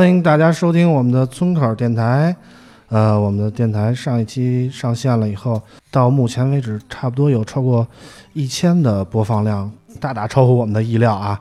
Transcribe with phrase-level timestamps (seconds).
[0.00, 2.34] 欢迎大家收听我们的村口电台。
[2.88, 5.60] 呃，我们的电台上一期上线了以后，
[5.90, 7.86] 到目前为止差不多有超过
[8.32, 11.38] 一千的播放量，大大超乎我们的意料啊！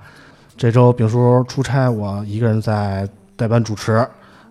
[0.57, 4.05] 这周丙叔出差，我一个人在代班主持。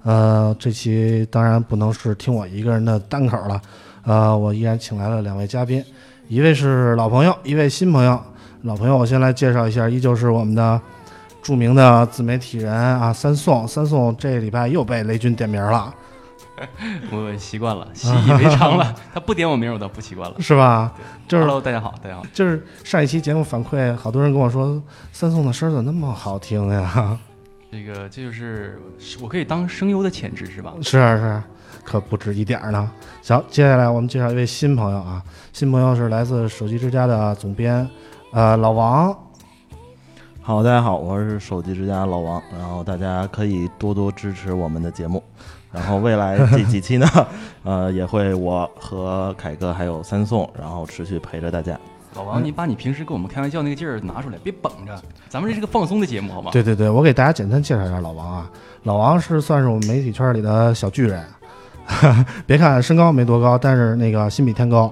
[0.04, 3.60] 呃，这期当然不能是听我一个人的单口了，
[4.04, 5.84] 呃，我依然请来了两位嘉宾，
[6.28, 8.18] 一位是老朋友，一位新朋友。
[8.62, 10.80] 老朋友，我先来介绍一下，依旧是我们的。
[11.42, 15.94] 著名的自媒体人啊，三宋，三宋这礼拜又被雷军点名了，
[17.10, 18.94] 我习惯了，习以为常了。
[19.14, 20.92] 他不点我名，我倒不习惯了，是吧？
[21.26, 22.22] 就是 Hello，大家好，大家好。
[22.34, 27.18] 就是上一期节目反馈，好多人跟我说，三宋的声怎么那么好听呀？
[27.70, 28.80] 这个这就是
[29.20, 30.74] 我可以当声优的潜质，是吧？
[30.82, 31.44] 是啊，是啊，
[31.84, 32.90] 可不止一点呢。
[33.22, 37.88] 行，接下来我们介绍一位新朋友啊，新朋友是来自手机之家的总编，
[38.32, 39.16] 呃，老王。
[40.48, 45.22] 好，大家好，我是手机之家老王，然后大家可以多多支持我们的节目，
[45.70, 47.06] 然后未来这几期呢，
[47.64, 51.78] 呃，也会我和凯哥还有三宋，然后持续陪着大家。
[52.14, 56.50] 老王，你把你平时跟我们开玩笑那个劲儿拿出来，别绷着，咱们这是个放松的节目，好吗？
[56.50, 58.50] 对对对，我给大家简单介绍一下老王啊，
[58.84, 61.22] 老王是算是我们媒体圈里的小巨人，
[62.46, 64.90] 别看身高没多高，但是那个心比天高。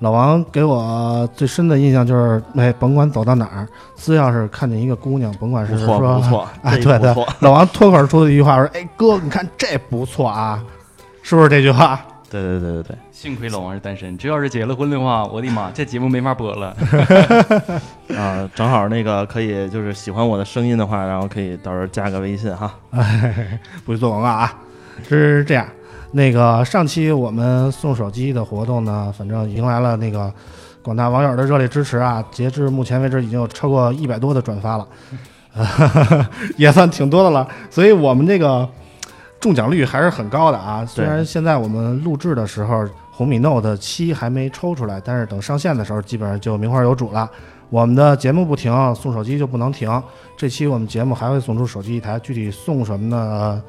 [0.00, 10.62] 老王给我最深的印象就是，哎，甭管走到哪儿，只要是看见一个姑娘，甭管是说， 不错，哎，对对，老王脱口而出的一句话说：“哎，哥，你看这不错啊，
[11.22, 11.98] 是不是这句话？”
[12.28, 16.76] 对对对对对，幸亏老王是单身，这要是结了婚的话，我的妈，这节目没法播了。
[18.18, 22.74] 啊，正好那个可以，就是喜欢我的声音的话，然后可以到时候加个微信哈。
[23.86, 24.52] 不许做广告啊，
[25.08, 25.66] 是这样。
[26.16, 30.32] 那个上期我们送手机的活动呢，反正迎来了那个
[30.80, 32.24] 广大网友的热烈支持啊！
[32.30, 34.88] 截至目前为止，已经有超过一百多的转发了，
[36.56, 37.46] 也算挺多的了。
[37.68, 38.66] 所以我们这个
[39.38, 40.86] 中奖率还是很高的啊！
[40.86, 47.30] 虽然现在我们录制的时候红米 Note 七还没抽出来，但是等上线的时候，基本上就名花有主了。
[47.68, 50.02] 我们的节目不停，送手机就不能停。
[50.34, 53.62] 这期我们节目还会送出手机一台，具体送什么呢？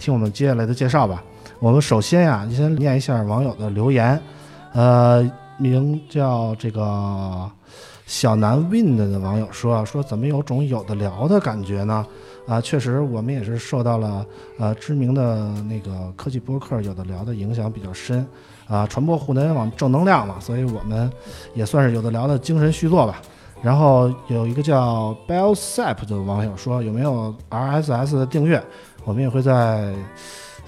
[0.00, 1.22] 听我们接下来的介绍吧。
[1.62, 4.20] 我们首先呀，先念一下网友的留言，
[4.72, 5.22] 呃，
[5.58, 7.48] 名叫这个
[8.04, 12.04] 小南 wind 的网友说说怎么有种有的聊的感觉呢？
[12.48, 14.26] 啊，确实我们也是受到了
[14.58, 18.26] 呃知名的那个科技播客有的聊的影响比较深，
[18.66, 21.08] 啊，传播互联网正能量嘛，所以我们
[21.54, 23.22] 也算是有的聊的精神续作吧。
[23.62, 28.60] 然后有一个叫 bellsap 的网友说有没有 RSS 的订阅？
[29.04, 29.94] 我们也会在。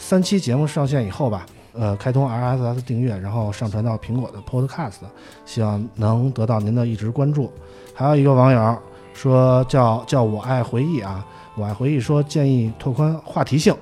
[0.07, 4.99] 三期节目上线以后吧，呃，开通 RSS 订阅，然后上传到苹果的 Podcast，
[5.47, 7.51] 希望能得到您的一直关注。
[7.95, 8.77] 还有一个网友
[9.15, 13.75] 说叫叫我爱回忆啊，我爱回忆说建议拓宽话题性，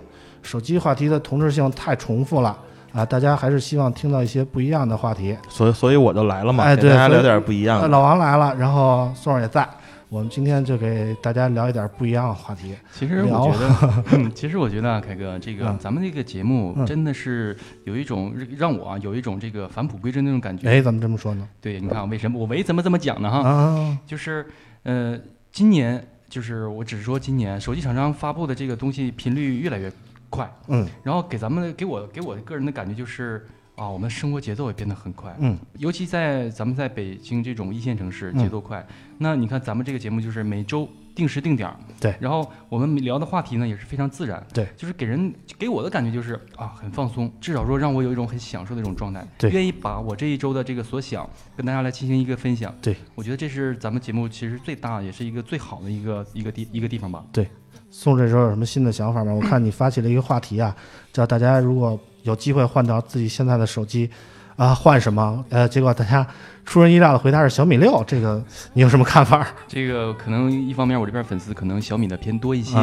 [0.43, 2.57] 手机话题的同质性太重复了
[2.93, 5.37] 啊，大家还是希望听到一些不一样的话题。
[5.49, 7.89] 所以所以我就来了嘛，哎，对，大家聊点不一样的。
[7.89, 9.69] 老王来了，然后宋儿也在。
[10.13, 12.77] 我们今天就给大家聊一点不一样的话题。
[12.93, 20.69] 其实我觉得， 其实我觉得啊，凯哥，这个咱们这个节目真的是有一种让我啊有一种这个返璞归真那种感觉。
[20.69, 21.49] 哎，怎么这么说呢？
[21.63, 23.31] 对，你看为什么我为什么这么讲呢？
[23.31, 24.45] 哈，就是
[24.83, 25.19] 呃，
[25.51, 29.91] 今年就是我只是说今年手机厂商发布的这个东西频率越来越
[30.29, 30.47] 快。
[30.69, 33.47] 嗯，然后给咱们给我给我个人的感觉就是。
[33.75, 38.87] 啊，我们生活节奏也变得很快，嗯，尤其在咱们在北京这种一线城市，节奏快。
[39.19, 42.15] 那你看咱们这个节目就是每周定时定点儿，对。
[42.21, 57.25] 然后我们聊的话题呢也是非常自然，对，就是给人给我的感觉就是啊很放松，至少说让我有一种很享受的一种状态，对，愿意把我这一周的这个所想跟大家来进行一个分享，对，我觉得这是咱们节目其实最大也是一个最好的一个一个地一个地方吧。
[57.33, 57.49] 对，
[57.91, 59.33] 宋这时候有什么新的想法吗？
[59.33, 60.77] 我看你发起了一个话题啊，
[61.13, 64.11] 叫大家如果有机会换到自己现在的手机。
[64.55, 65.43] 啊，换什么？
[65.49, 66.25] 呃，结果大家
[66.67, 68.41] 出人意料的回答是小米六，这个
[68.75, 69.49] 你有什么看法？
[69.67, 72.77] 这个可能一方面我这边粉丝可能小米的偏多一些，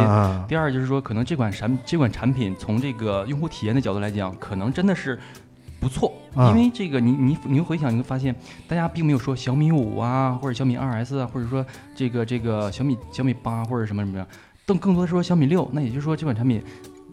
[0.47, 5.17] 第二就是说可能这款产这款产品从这个用户体验的角度来讲，可能真的是
[5.79, 8.35] 不错，因为这个你你你回想你会发现，
[8.67, 11.63] 大家并没有说小米五啊，或者小米二 S 啊，或者说
[11.95, 14.27] 这个这个小米小米八或者什么什么样，
[14.65, 16.61] 更更多的说小米六，那也就是说这款产品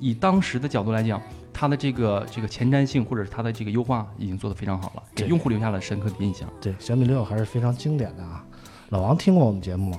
[0.00, 1.20] 以当时的角度来讲。
[1.58, 6.46] 它的这个这个前瞻性，或者是它的这个优化，已经做得非常好了，给用户留下了深刻的印象。
[6.60, 8.44] 对，小米六还是非常经典的啊。
[8.90, 9.98] 老王听过我们节目吗？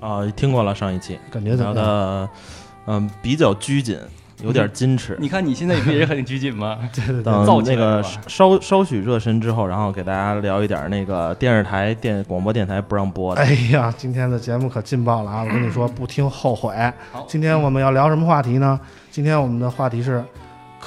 [0.00, 2.28] 啊，听过了上一期，感觉怎么样？
[2.86, 3.98] 嗯，比较拘谨，
[4.42, 5.16] 有点矜持。
[5.18, 6.78] 你看你现在不也很拘谨吗？
[6.92, 7.46] 对对对。
[7.46, 13.40] 等那个稍稍许热身之后，然后给大家聊一点那个电视台电广播电台不让播的。
[13.40, 15.42] 哎呀，今天的节目可劲爆了啊！
[15.42, 16.76] 我跟你说， 不听后悔。
[17.26, 18.78] 今天我们要聊什么话题呢？
[19.10, 20.22] 今天我们的话题是。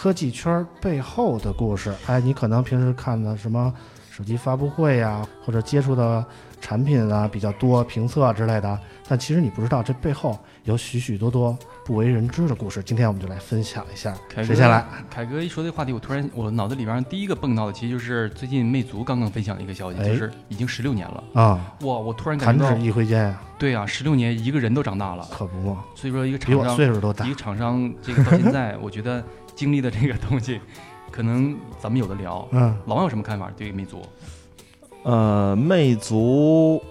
[0.06, 3.74] 科技圈背后的故事，哎，你可能平时看的什么
[4.12, 6.24] 手机发布会呀，或者接触的
[6.62, 12.84] 产品啊比较多，评测之类的，但其实你不知道这背后有许许多多不为人知的故事。
[12.84, 14.14] 今天我们就来分享一下。
[14.44, 14.86] 谁先来？
[15.10, 21.74] 凯哥一说这话题，我突然我脑子里边第一个蹦到的，其实就是最近魅族刚刚分享的一个消息，就是已经十六年了啊！
[21.82, 23.42] 哇，我突然感觉弹指一挥间呀！
[23.58, 25.84] 对啊，十六年一个人都长大了，可不嘛。
[25.96, 29.24] 所以说一个厂商比我岁数都大，一个厂商这个到现在，我觉得。
[29.56, 30.60] 经历的这个东西，
[31.10, 32.48] 可能咱们有的聊。
[32.52, 33.52] 嗯，老王有什么看法？
[33.56, 34.02] 对于魅族？
[35.04, 36.82] 呃，魅族，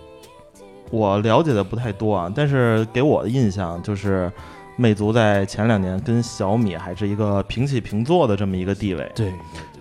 [0.90, 4.32] 我了解的不太多啊，但是给我的印象就是，
[4.76, 9.12] 魅族在前两年跟小米还是一个平起平坐的这么一个地位。
[9.14, 9.32] 对，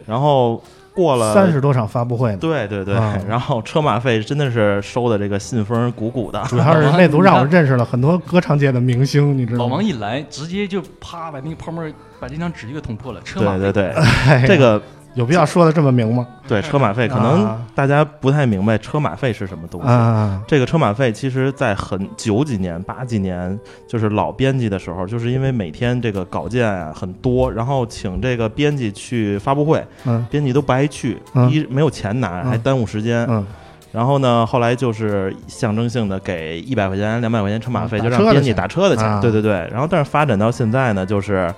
[0.05, 0.61] 然后。
[0.93, 2.95] 过了三十多场发布会，对对对，
[3.27, 9.69] 然后车马费真的是收的这个信封鼓鼓的，主要是魅族让我认识了很多歌唱界的明星，你知道吗？
[9.69, 11.83] 老王一来，直接就啪把那个泡沫，
[12.19, 13.19] 把这张纸就给捅破了。
[13.23, 14.81] 车马费对对对， 这个。
[15.15, 16.25] 有必要说的这么明吗？
[16.47, 19.87] 对，车马费可能大家不太明白车马费是什么东西。
[20.47, 23.57] 这个车马费其实，在很九几年、八几年，
[23.87, 29.85] 就是老编辑的时候，就是因为每天这个稿件啊很多，然后请这个编辑去发布会，
[30.31, 31.21] 编辑都不爱去，
[31.51, 33.27] 一没有钱拿，还耽误时间。
[33.91, 39.21] 然后呢，后来就是象征性的给一百块钱、两百块钱车马费，就让编辑打车的钱。
[39.21, 39.51] 对对对。
[39.71, 41.53] 然后，但是发展到现在呢，就是。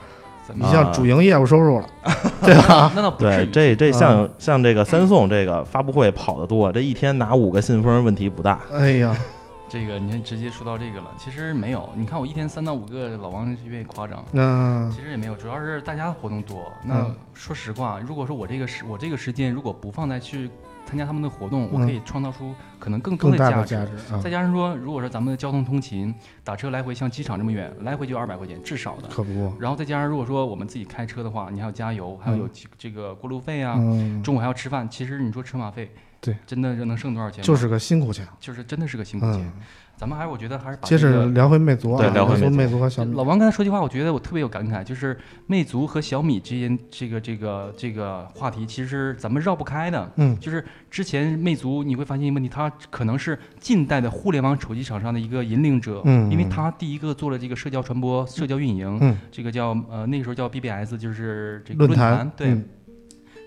[0.53, 1.87] 你像主营业务收入了，
[2.43, 2.91] 对吧？
[2.95, 8.59] 那倒不对，这这像像这个三送这个发布会跑得多，这一天拿五个信封问题不大。
[8.71, 9.15] 哎呀，
[9.67, 11.89] 这个你看直接说到这个了，其实没有。
[11.95, 14.23] 你看我一天三到五个，老王愿意夸张。
[14.33, 16.71] 嗯，其实也没有，主要是大家活动多。
[16.83, 20.49] 那说实话，如果说我这个时我这个时间如果不放在去。
[20.85, 23.75] 参加他们的活动，我可以创造出可能更多的价值。
[24.21, 29.07] 再加上说，如果说咱们的交通通勤打车来回，像机场这么远，来回就二百块钱至少的。
[29.09, 29.53] 可不。
[29.59, 33.75] 然后再加上如果说我们自己开车的话，你还要加油，还要有这个过路费啊，
[34.23, 34.87] 中午还要吃饭。
[34.89, 35.91] 其实你说车马费，
[36.21, 37.43] 对，真的能剩多少钱？
[37.43, 39.51] 就是个辛苦钱，就是真的是个辛苦钱。
[39.97, 43.15] 咱们还是我觉得还是接着聊回魅族啊，聊回魅族和小米。
[43.15, 50.11] 老王刚才说句话，我觉得我特别有感慨，就是魅族和小米之间这个这个这个话题，其实咱们绕不开的。
[50.17, 56.01] 嗯，就是之前魅族你会发现一个问题，它可能是近代的互联网手机厂商的一个引领者。
[56.05, 58.97] 嗯，因为它第一个做了这个社交传播、社交运营。
[59.01, 62.29] 嗯，这个叫呃那个时候叫 BBS，就是这个论坛。
[62.35, 62.57] 对。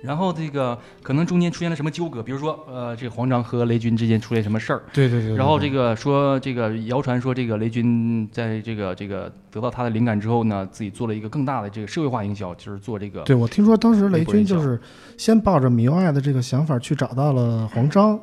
[0.00, 4.83] 然后这个可能中间出现了什么纠葛，比如说呃，这个黄章和雷军之间出现什么事儿？
[4.93, 5.35] 对对对。
[5.35, 13.23] 然后这个说这个谣传说这个雷军在这个这个得到他的灵感之后呢，自己做了一个更大的这个社会化营销，就是做这个。
[13.23, 14.81] 对，我听说当时雷军就是
[15.17, 18.19] 先抱着 MIUI 的这个想法去找到了黄章。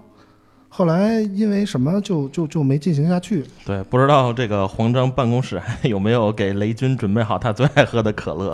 [0.77, 3.45] 后来因为什么就就就没进行下去？
[3.65, 8.53] 对，不知道这个黄章办公室还 有没有给雷军准备好他最爱喝的可乐。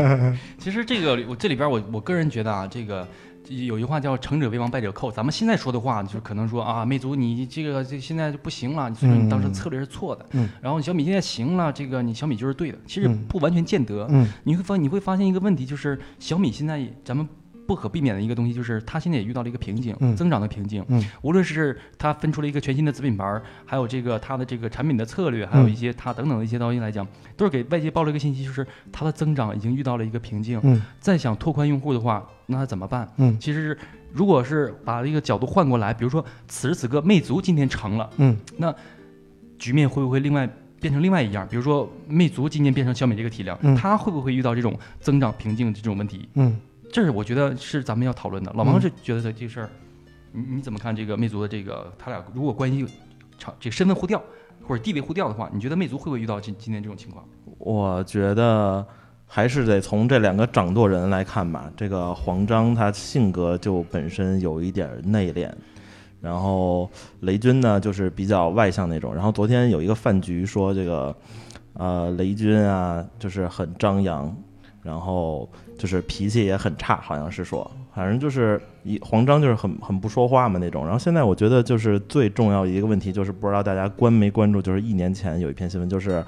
[0.60, 3.08] 其实这个我这里边我我个人觉得啊，这个
[3.48, 5.08] 有句话叫“成者为王，败者寇”。
[5.10, 10.26] 咱们现在说的话就是可能说啊，魅族你这个这现在就不行了，所以说你当时策略是错的。
[10.32, 10.46] 嗯。
[10.60, 12.76] 然后小米现在行了，这个你小米就是对的。
[12.86, 14.06] 其实不完全见得。
[14.10, 14.28] 嗯。
[14.42, 17.26] 你会发你会发现一个问题，就是小米现在咱们。
[17.66, 20.84] 不可避免的一个东西就是，它现在也遇到了一个瓶颈，增长的瓶颈。
[20.88, 27.06] 嗯无论是它分出了一个全新的子品牌，还有这个它的这个产品的策略，还有一些它等等的一些东西来讲，
[27.36, 30.60] 都是给外界报了一个信息，就是它的增长已经遇到了一个瓶颈。
[30.62, 33.08] 嗯再想拓宽用户的话，那它怎么办？
[33.16, 33.76] 嗯其实，
[34.12, 38.74] 如果是把这个角度换过来，比如说此时此刻魅族今天成了，嗯那
[39.58, 40.48] 局面会不会另外
[40.80, 41.46] 变成另外一样？
[41.48, 46.28] 比如说魅族今年变成小米这个体量，它会不会遇到这种增长瓶颈这种问题？
[46.94, 48.52] 这是我觉得是咱们要讨论的。
[48.54, 49.68] 老王是觉得这事儿，
[50.30, 52.86] 你你怎么看这个魅族的这个他俩如果关系
[53.36, 54.22] 长这身份互调
[54.62, 57.24] 或者地位互调的话，你觉得魅族会不会遇到今今天这种情况？
[57.58, 58.86] 我觉得，
[59.26, 61.68] 还是得从这两个掌舵人来看吧。
[61.76, 65.52] 这个黄章他性格就本身有一点内敛，
[66.20, 66.88] 然后
[67.22, 69.12] 雷军呢就是比较外向那种。
[69.12, 71.16] 然后昨天有一个饭局说这个，
[71.72, 74.32] 呃，雷军啊就是很张扬，
[74.80, 80.84] 然后就是脾气也很差，好像是说，反正就是一黄章就是很很不说话嘛那种。
[80.84, 86.24] 然后现在我觉得就是最重要一个问题就是不知道大家关没关注，就是一年前有一篇新闻就是。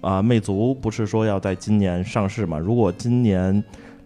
[0.00, 2.58] 啊，魅族不是说要在今年上市嘛？
[2.58, 3.62] 如果今年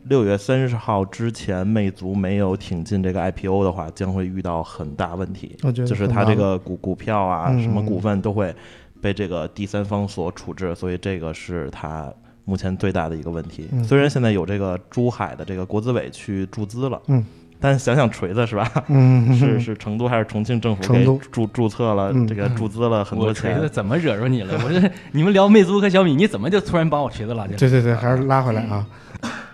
[0.09, 5.57] 六月三十号之前魅族没有挺进这个 IPO 的话，将会遇到很大问题。
[5.73, 8.55] 就是它这个股股票啊，什么股份都会
[9.01, 12.13] 被这个第三方所处置，所以这个是它
[12.47, 13.69] 目前最大的一个问题。
[13.85, 17.23] 虽然现在有这个珠海的这个国资委去注资了，嗯。
[17.59, 18.71] 但想想锤子是吧？
[18.89, 23.55] 嗯， 是是成都还是重庆政府给注注册了这个注资了很多钱？
[23.55, 24.53] 锤子怎么惹着你了？
[24.63, 27.59] 我这你们聊魅族和小米，你怎么就突然把我锤子拉进来？
[27.59, 28.87] 对对对，还是拉回来啊！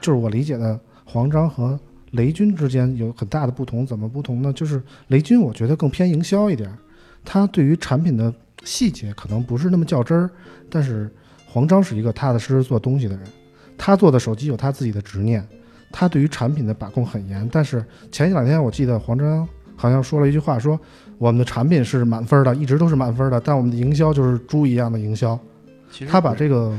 [0.01, 1.79] 就是我理解的黄章和
[2.11, 4.53] 雷军之间有很大的不同，怎么不同呢？
[4.53, 6.69] 就是雷军我觉得更偏营销一点，
[7.25, 8.35] 他对于产品的
[8.65, 10.29] 细节可能不是那么较真儿，
[10.69, 11.09] 但是
[11.53, 13.23] 黄章是一个踏踏实实做东西的人，
[13.77, 15.47] 他做的手机有他自己的执念。
[15.93, 20.81] 他对于产品的把控很严，但是前一两天我记得黄章好像说了一句话，说
[21.19, 25.39] 我们的产品是满分的，一直都是满分的，但我们的营销就是猪一样的营销。
[25.91, 26.75] 其实他把这个，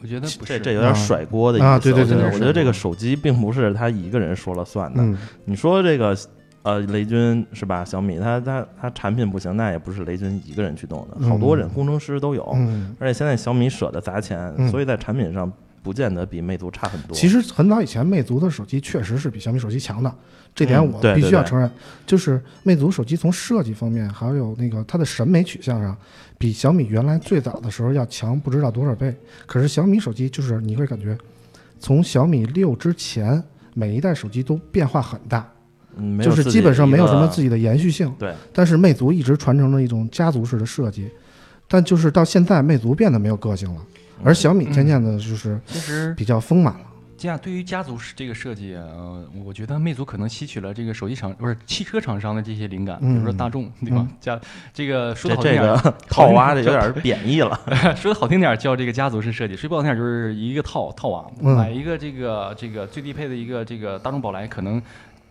[0.00, 1.66] 我觉得这这有点甩锅的意思。
[1.66, 5.04] 啊，对对对，我觉得这个手机并不是他一个人说了算的。
[5.44, 6.16] 你说这个
[6.62, 7.84] 呃，雷军是吧？
[7.84, 12.44] 小米他他他产品不行，那也不是雷军一个人去动的，好多人工程师都有。
[12.98, 15.52] 而且现在小米舍得砸钱，所以在产品上。
[15.84, 17.12] 不见得比魅族差很多。
[17.12, 20.14] 其实很早以前，魅族的手机确实是比小米手机强的，
[20.54, 21.68] 这点我必须要承认。
[22.06, 25.96] 就是魅族手机从设计方面，还有那个它的审美取向上，
[26.38, 29.12] 比小米原来最早的时候要强不知道多少倍。
[29.44, 31.18] 可是小米手机就是你会感觉，
[31.80, 33.42] 从小米六之前，
[33.74, 35.44] 每一代手机都变化很大，
[36.22, 38.12] 就是基本上没有什么自己的延续性。
[38.18, 38.34] 对。
[38.52, 41.10] 但是魅族一直传承着一种家族式的设计，
[41.68, 43.80] 但就是到现在，魅族变得没有个性了。
[44.24, 46.86] 而小米渐渐的，就是其实比较丰满了。
[47.18, 54.04] 这样对于家族式这个设计，呃，我觉得魅族可能吸取了这个手机厂不是汽车厂商的这些灵感，比如说大众，对吧？
[54.20, 54.40] 家
[54.74, 57.56] 这个说 的 好听点，套娃的有点贬义了。
[57.96, 64.82] 说的好听点叫这个家族式设计，说不好听点就是一个套套娃，买一个这个这个最低配的一个这个大众宝来，可能。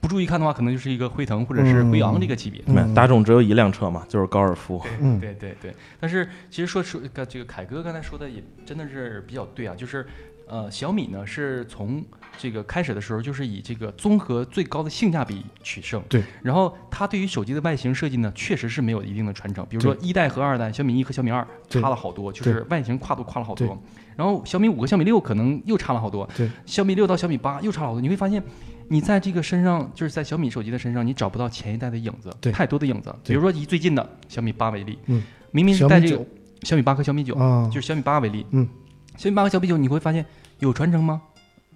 [0.01, 2.61] 不注意看的话，可能就是一个辉腾或者是辉昂这个级别。
[2.95, 4.81] 大众只有一辆车嘛，就是高尔夫。
[5.21, 5.73] 对对对。
[5.99, 10.03] 但是其实说说这个凯哥刚才说的也真的是比较对啊，就是
[10.47, 12.03] 呃小米呢是从
[12.35, 16.01] 这个开始的时候就是以这个综合最高的性价比取胜。
[16.09, 16.23] 对。
[16.41, 19.63] 然后它对于手机的外形设计呢，确实是没有一定的传承。
[19.69, 23.79] 比如说一代和二代，小米一和小米二差了好多，就是外形跨度跨了好多。
[24.15, 26.27] 然后小米五和小米六可能又差了好多。
[26.35, 26.49] 对。
[26.65, 28.41] 小米六到小米八又差了好多，你会发现。
[28.91, 33.15] 你在这个身上，就是在小米手机的身上，你找不到前一代的影子，太多的影子。
[33.23, 36.25] 比如说以最近的小米八为例，嗯，明明是带这个
[36.63, 37.33] 小米八和小米九，
[37.73, 38.67] 就是小米八为例，嗯，
[39.15, 40.25] 小米八和小米九，你会发现
[40.59, 41.21] 有传承吗？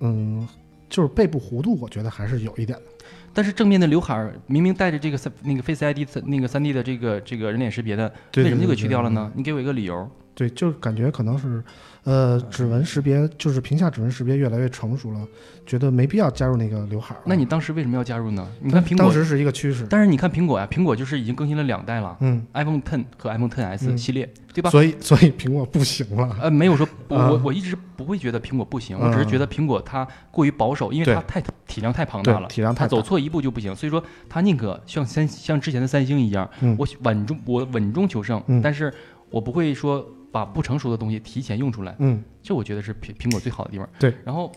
[0.01, 0.45] 嗯，
[0.89, 2.85] 就是背部弧度，我觉得还是有一点的。
[3.33, 9.31] 但是正面的刘海儿明明带着这个三那个 Face ID 三那个三 D 的这个这个人脸识别的，为什么就给去掉了呢？
[9.35, 10.11] 你给我一个理由。
[10.33, 11.63] 对，就是感觉可能是。
[12.05, 15.27] 呃，指纹识别就是屏下指纹识别越来越成熟了，
[15.65, 17.21] 觉得没必要加入那个刘海儿。
[17.25, 18.47] 那你当时为什么要加入呢？
[18.61, 24.69] 你看苹果当时是一个趋势，但是你看苹果呀，苹果就是已经更新了两代了，嗯，iPhone Ten 和 iPhone Ten S 系列，对吧？
[24.69, 26.37] 所以所以苹果不行了。
[26.39, 33.75] 呃，没有说， 我我一直不会觉得苹果不行，我只是觉得苹果它过于保守，因为它太体量太庞大了，体量太走错一步就不行。
[33.75, 36.47] 所以说，它宁可像三像之前的三星一样，
[36.77, 38.93] 我稳中我稳中求胜，但是
[39.31, 40.07] 我不会说。
[40.35, 43.87] 把不成熟的东西提前用出来，嗯，这我觉得是苹苹果最好的地方。
[43.97, 44.51] 对，然后，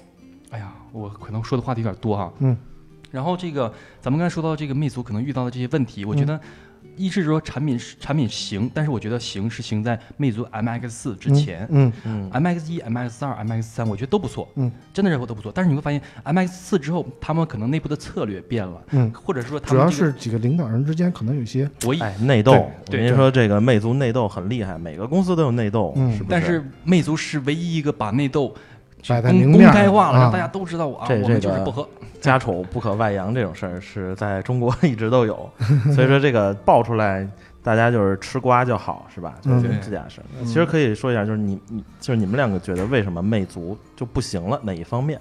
[0.50, 2.56] 哎呀，我可能说的话题有点多哈，嗯，
[3.12, 6.40] 然后这个咱们刚才说到这个魅族可能遇到的这些问题，我觉得。
[6.99, 15.52] 一是说产品产品行，但是我觉得行是行在魅族 M X 四之前，嗯嗯，M X 一、M X 二、M X 三，我觉得都不错，嗯，真的是都不错。
[15.55, 22.69] 但是你会发现 M X 四之后，他们可能内部的策略变了，嗯，或者说他们主要是几个领导人之间可能有些博弈、内斗。
[22.90, 28.55] 您说这个魅族内斗很厉害，每个公司都有内斗，是但是魅族是唯一一个把内斗。
[29.23, 31.88] 公公开化了，让大家都知道啊，我们就是不和。
[32.20, 35.50] 家丑不可外扬这种事儿是在中国一直都有，
[35.94, 37.26] 所以说这个爆出来，
[37.62, 39.34] 大家就是吃瓜就好，是吧？
[39.42, 40.20] 就是这件事。
[40.44, 44.60] 其实可以说一下，就是你你就是你们两个觉得为什么魅族就不行了？
[44.62, 45.20] 哪一方面？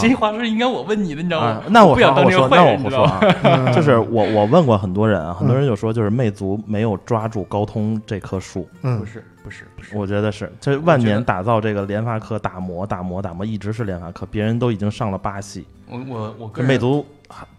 [0.00, 1.62] 这话是应该我问你的，你知道吗？
[1.68, 3.20] 那我不想当这个坏人，你知道吗？
[3.72, 8.68] 就是我我问过很多人啊，很多人就说就是魅族没有抓住高通这棵树。
[8.82, 15.66] 嗯，不是不是不是，我觉得是，这万年打造这个联发科打磨打磨打磨，一直是联发科，别人都已经上了八系。
[15.88, 17.06] 我我我个人魅族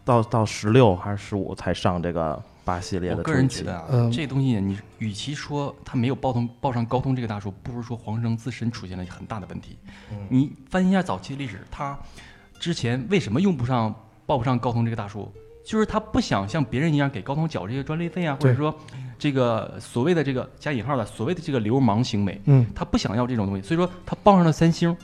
[0.04, 2.40] 到到十六还是十五才上这个。
[2.68, 9.78] 八系列的，我个人觉得啊，这东西你与其说它没有报通报上高通这个大数，不如说黄生自身出现了很大的问题。
[10.28, 11.98] 你翻一下早期的历史，他
[12.60, 13.96] 之前为什么用不上
[14.26, 15.32] 报不上高通这个大数？
[15.64, 18.78] 就是他不想像别人一样给高通缴这些专利费啊，或者说
[19.18, 24.96] 这个所谓的这个加引号的所谓的这个流氓行为，嗯，他不想要这种东西，所以说他报上了三星。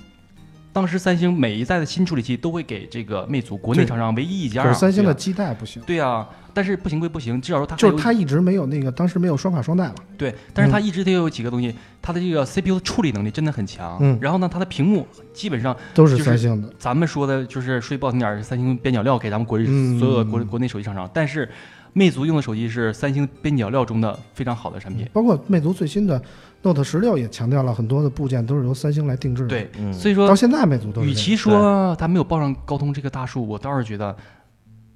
[0.74, 5.82] 当时三星每一代的新处理器都会给这个魅族国内厂商唯一一家，可是三星的基带不行。
[5.84, 6.28] 对啊。
[6.56, 9.96] 但是不行归不行，至少说它就是它一直没有那个，当时没有双卡双待嘛。
[10.16, 13.98] 对，但是它一直得有几个东西，它的这个 CPU 处理能力真的很强。
[14.00, 14.16] 嗯。
[14.22, 16.72] 然后呢，它的屏幕基本上都是三星的。
[16.78, 19.58] 咱们说的就是说不好听点是三星边角料给咱们国
[20.00, 21.10] 所有的国国内手机厂商。
[21.12, 21.50] 但是
[21.94, 25.08] 魅族用的手机是三星边角料中的非常好的产品。
[25.14, 26.22] 包括魅族最新的
[26.62, 29.50] Note 十六也强调了很多的部件都是由三星来定制的。
[29.50, 31.02] 对，所以说到现在魅族都。
[31.02, 34.16] 与其说它没有报上高通这个大树，我倒是觉得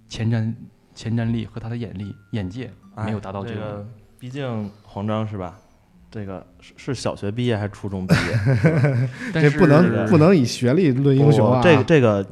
[0.09, 0.53] 前瞻。
[0.95, 2.71] 前瞻力和他的眼力、眼界
[3.05, 3.87] 没有达到这个。
[4.17, 5.55] 毕竟黄章是吧？
[6.09, 9.09] 这个是是小学毕业还是初中毕业？
[9.31, 11.61] 这不能不能以学历论英雄啊！
[11.61, 12.25] 这个这个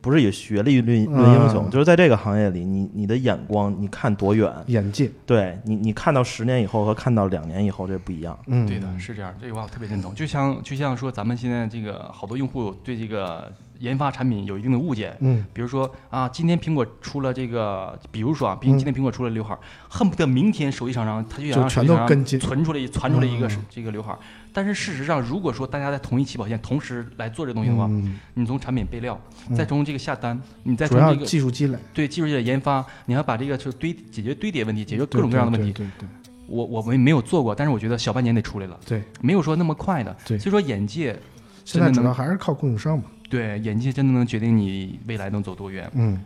[0.00, 4.52] 不是以学历论论英雄，就是在这个行业里，你你的眼光，你看多远？
[4.66, 5.10] 眼界。
[5.26, 8.38] 对你，你看到十年以后和看到两年以后这不一样。
[8.46, 9.34] 嗯，对的，是这样。
[9.40, 10.14] 这句话我特别认同。
[10.14, 13.52] 就像就像说，咱们现在这个好多用户对这个。
[13.78, 19.56] 研发产品有一定的误解，嗯，比如说啊，今天苹果出了这个，比如说啊，今天苹果出了刘海，
[19.88, 24.16] 恨不得明天手机厂商他就想让全都跟进，存出来传出来一个这个刘海。
[24.52, 27.88] 但是事实上，如果说大家在同一起跑线同时来做这东西的话，
[28.34, 29.20] 你从产品备料，
[29.54, 35.72] 再从这个下单，你再从这个技术积累，对技术积累研发，你要把这个就堆解决堆叠问题，解决各种各样的问题。
[35.72, 36.08] 对对，
[36.48, 38.76] 我我们没有做过，但是我觉得小半年得出来了。
[38.84, 40.16] 对，没有说那么快的。
[40.26, 41.16] 对，所以说眼界
[41.64, 43.04] 现在主要还是靠供应商嘛。
[43.28, 45.90] 对，眼界真的能决定你未来能走多远。
[45.94, 46.18] 嗯，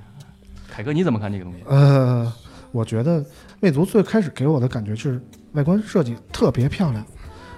[0.70, 1.58] 凯哥你怎么看这个东西？
[1.66, 2.32] 呃，
[2.70, 3.24] 我觉得
[3.60, 5.20] 魅族最开始给我的感觉是
[5.52, 7.04] 外观设计特别漂亮，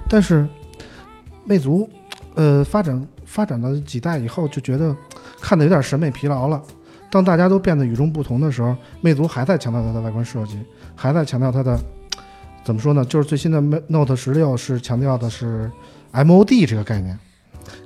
[0.08, 0.48] 但是
[1.44, 1.88] 魅族
[2.34, 4.96] 呃发展发展了几代以后，就觉得
[5.40, 6.62] 看的有点审美疲劳了。
[7.10, 10.58] 当大家都变得与众不同的时候，魅族还在强调它的外观设计，
[10.96, 11.78] 还在强调它的
[12.64, 13.04] 怎么说呢？
[13.04, 15.70] 就是最新的 Note 十六是强调的是
[16.12, 17.16] MOD 这个概念。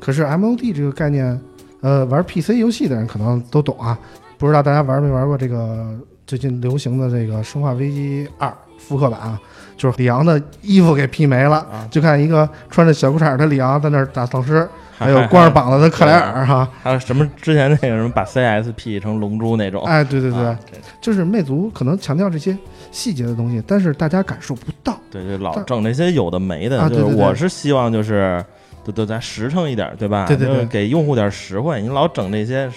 [0.00, 1.38] 可是 MOD 这个概念，
[1.80, 3.98] 呃，玩 PC 游戏的人可能都懂啊。
[4.36, 5.88] 不知道大家玩没玩过这个
[6.26, 9.40] 最近流行的这个《生化危机二》复刻版啊？
[9.76, 16.68] 就是里昂的衣服给 P 没了，就看一个穿着小裤衩的里昂在那儿打丧尸， 还有光着膀子的克莱尔哈。
[16.82, 19.84] 还有什么之前那个什么把 CS P 成龙珠那种？
[19.84, 20.56] 哎，对对对，
[21.00, 22.56] 就是魅族可能强调这些
[22.90, 24.98] 细节的东西，但是大家感受不到。
[25.12, 28.44] 对对，老整那些有的没的，就是我是希望就是。
[28.92, 30.26] 都都咱实诚一点，对吧？
[30.26, 31.80] 对对对，给用户点实惠。
[31.82, 32.70] 你老整这些，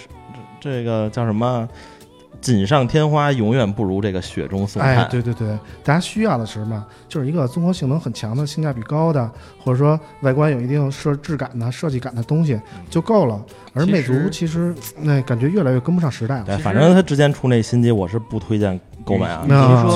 [0.59, 1.67] 这个叫什么？
[2.39, 4.97] 锦上添花永远不如这个雪中送炭。
[4.97, 5.49] 哎，对对对，
[5.83, 6.83] 大家需要的是什么？
[7.07, 13.39] 就是一个综合性能很强的、性价比高的，或者说外观有一定设质感的、设计感的东西就够了。
[13.75, 16.45] 而魅族其实那感觉越来越跟不上时代了。
[16.45, 18.79] 对，反正他之前出那新机，我是不推荐。
[19.05, 19.45] 购买啊，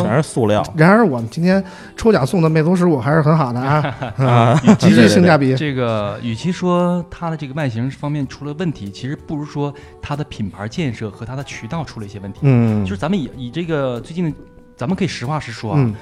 [0.02, 0.63] 全是塑料。
[0.76, 1.63] 然而，我们今天
[1.96, 5.56] 抽奖送的魅族十五还是很好的啊， 极具性价比。
[5.56, 12.39] 这个与其说它的这个外形方面出了问题，其实不如说它的品牌建设和它的渠道出了一些问题。
[12.44, 14.34] 嗯，就是咱们以以这个最近，
[14.76, 15.94] 咱们可以实话实说啊，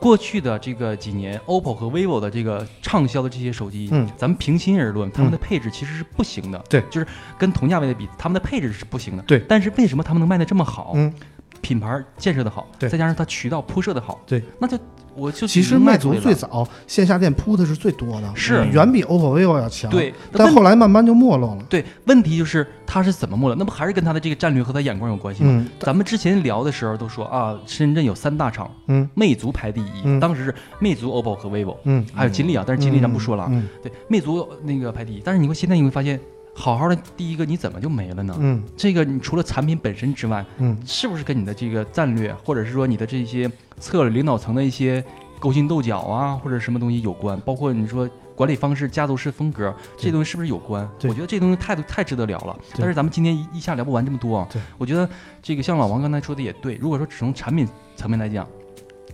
[0.00, 6.62] 过去的这个几年，OPPO 和 vivo 的这个畅销的这些手机，嗯，咱们平心而论，他们的配置其实是不行的。
[6.68, 7.06] 对，就是
[7.38, 9.22] 跟同价位的比，他们的配置是不行的。
[9.22, 10.92] 对，但是为什么他们能卖的这么好？
[10.94, 11.12] 嗯。
[11.60, 14.78] 品牌建设的好，对，再加上它渠道铺设的好，对，那就
[15.14, 18.64] 我就其实魅族最早线下店铺的是最多的，是。
[18.72, 21.62] 远比 OPPO、vivo 要强，对，但后来慢慢就没落了。
[21.68, 23.56] 对，问题就是它是怎么没落？
[23.56, 25.50] 那不还是跟它的这个战略和它眼光有关系吗？
[25.52, 36.20] 嗯，咱们之前聊的时候都说啊，深圳有三大厂，嗯，魅族排第一，当时是魅族、OPPO 和 vivo，嗯，还有金立啊，但是金立咱不说了，嗯，对，魅族那个排第一，但是你会现在你会发现。
[36.58, 38.36] 好好的第一个你怎么就没了呢？
[38.40, 45.02] 嗯，这个你除了产品本身之外，嗯，是不是跟你的这个战略，或者是说你的这些策略、领导层的一些
[45.38, 47.38] 勾心斗角啊，或者什么东西有关？
[47.42, 50.88] 包括你说管理方式、家族式风格，这东西是不是有关？
[51.04, 52.58] 我觉得这东西太太值得聊了。
[52.76, 54.44] 但是咱们今天一一下聊不完这么多。
[54.52, 55.08] 对，我觉得
[55.40, 56.74] 这个像老王刚才说的也对。
[56.74, 58.44] 如果说只从产品层面来讲，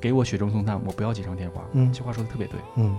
[0.00, 1.62] 给我雪中送炭，我不要锦上添花。
[1.72, 2.58] 嗯，这话说的特别对。
[2.76, 2.96] 嗯，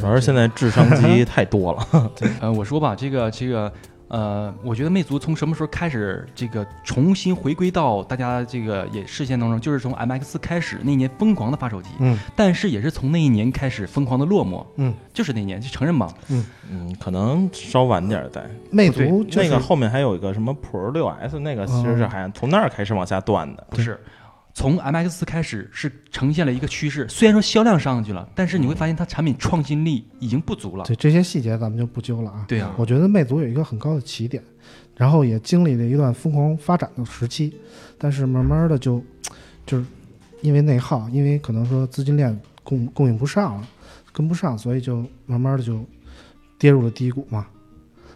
[0.00, 2.10] 主要是现在智商机 太多了。
[2.40, 3.72] 呃，我说吧，这个这个。
[4.10, 24.00] 呃，我觉得魅族从什么时候开始这个重新回归到大家这个也视线当中，就是从 M X 开始那年疯狂的发手机，嗯，但是也是从那一年开始疯狂的落寞，嗯，就是那年，就承认吧，嗯嗯，可能稍晚点儿在魅族那个后面还有一个什么 Pro 六 S，那个其实是还从那儿开始往下断的，不是。
[24.58, 30.84] 从 M X 开始是呈现了一个趋势，虽然说销量上去了，但是你会发现它产品创新力已经不足了。
[30.84, 32.44] 对这些细节咱们就不揪了啊。
[32.48, 34.42] 对啊，我觉得魅族有一个很高的起点，
[34.96, 37.56] 然后也经历了一段疯狂发展的时期，
[37.96, 39.00] 但是慢慢的就
[39.64, 39.84] 就是
[40.42, 43.68] 因为内耗，因为可能说资金链供供应不上了，
[44.12, 45.86] 跟不上，所以就慢慢的就
[46.58, 47.46] 跌入了低谷嘛。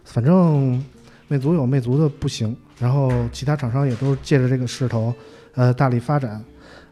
[0.03, 0.85] 反正
[1.29, 5.15] 魅族有魅族的不行，然后其他厂商也都借着这个势头。
[5.55, 6.43] 呃，大力发展，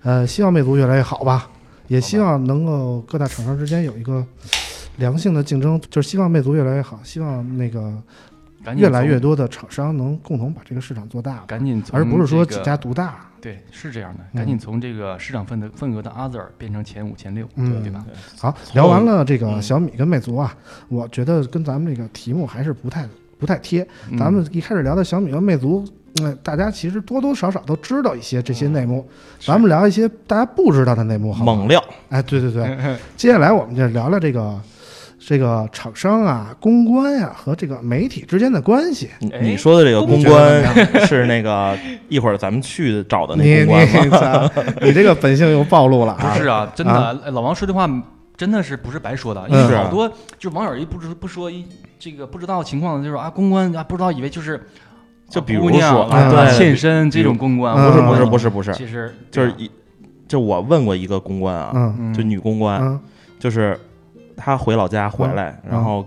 [0.02, 1.48] 呃，希望魅族越来越好吧，
[1.88, 4.24] 也希望能够各大厂商之间有一个
[4.96, 7.92] 良性的竞争，就是希望魅族越来越好，希望那个
[8.76, 13.26] 越来越多的厂商能共同把这个市场做大，赶紧，而不是说几家独大。
[13.40, 18.04] 对，是这样的，赶紧从这个市场份的份额的 other 变成前五、前六，对对吧？
[18.36, 20.54] 好，聊完了这个小米跟魅族啊，
[20.88, 23.88] 我觉得跟咱们这个题目还是不太不太贴。
[24.18, 25.82] 咱们一开始聊的小米和魅族。
[26.22, 31.82] 嗯，大家其实多多少少都知道一些这些内幕，咱们聊一些大家不知道的内幕，好猛料。
[32.08, 32.76] 哎，对对对，
[33.16, 34.60] 接下来我们就聊聊这个
[35.18, 39.08] 这个厂商啊、公关呀和这个媒体之间的关系。
[39.40, 40.64] 你说的这个公关
[41.06, 44.50] 是那个一会儿咱们去找的那公关吗？
[44.82, 46.34] 你这个本性又暴露了啊！
[46.34, 47.88] 不是啊，真的，老王说这话
[48.36, 51.64] 真的是不是白说的，因为好多就是网友一不知不说一
[51.98, 54.60] 这个不知道情况，就是啊公关啊不知道以为就是。
[55.30, 59.70] 就比如说，对现身这种公关，不是不是不是不是，其实就是一，
[60.28, 63.00] 就我问过一个公关啊，就女公关，
[63.38, 63.78] 就是
[64.36, 66.04] 她回老家回来，然后。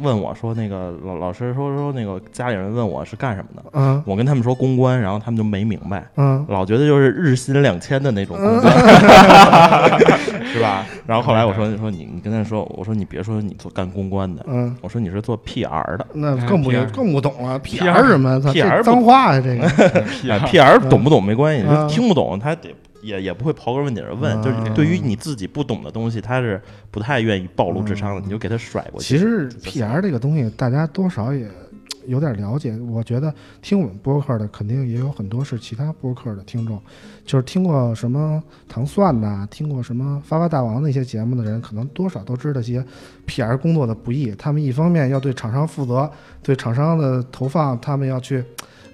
[0.00, 3.70] 问我说：“那个老老师说说那个家里人问我是干什么的？
[3.74, 8.72] 嗯，我跟他们说公关，然后他们就没明白，嗯，老觉得就是日薪两千的那种公关，
[10.46, 10.86] 是吧？
[11.06, 19.68] 然后后来我说说你你跟他说，我说你别说你做干公关的，嗯，我说你是做 PR 的，那更不更不懂了，PR 什么？PR 脏话呀，这个。
[20.48, 26.60] PR 懂不懂没关系，听不懂他得。”也也不会刨根问底的问，就是对于你自己不懂的东西，他是
[26.90, 29.06] 不太愿意暴露智商的，你就给他甩过去。
[29.06, 31.46] 其实 PR 这个东西，大家多少也
[32.06, 32.78] 有点了解。
[32.78, 36.80] 我觉得听我们播客的，肯定也有很多是其他播客的听众，
[37.26, 42.84] 就是听过什么糖蒜呐，听过什么发发大王那些节目的人，可能多少都知道些
[43.26, 44.32] PR 工作的不易。
[44.36, 46.10] 他们一方面要对厂商负责，
[46.42, 48.44] 对厂商的投放，他们要去。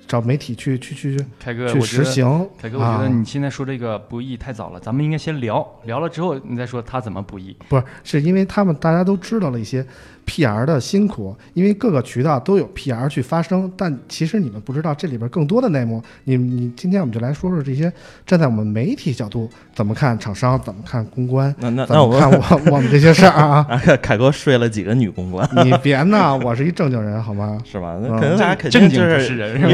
[0.08, 2.48] 找媒体去去去凯哥去实行。
[2.60, 7.54] 凯哥，我觉得你现在说这个不易太早了，咱们应该先聊聊了之后，你再说他怎么不易。
[7.68, 9.86] 不是，是因为他们大家都知道了一些。
[10.28, 10.66] P.R.
[10.66, 13.08] 的辛苦，因为各个渠道都有 P.R.
[13.08, 16.02] 去发声，但其实你们不知道这里边更多的内幕。
[16.24, 17.90] 你你今天我们就来说说这些
[18.26, 23.66] 站在我们媒体角度怎么看厂商，怎么看公关，那那那我看我 我们这些事儿啊。
[24.02, 25.48] 凯哥睡了几个女公关？
[25.64, 27.58] 你 别闹，我是一正经人，好吗？
[27.64, 27.98] 是吧？
[28.02, 29.64] 那可能大家肯定就是愿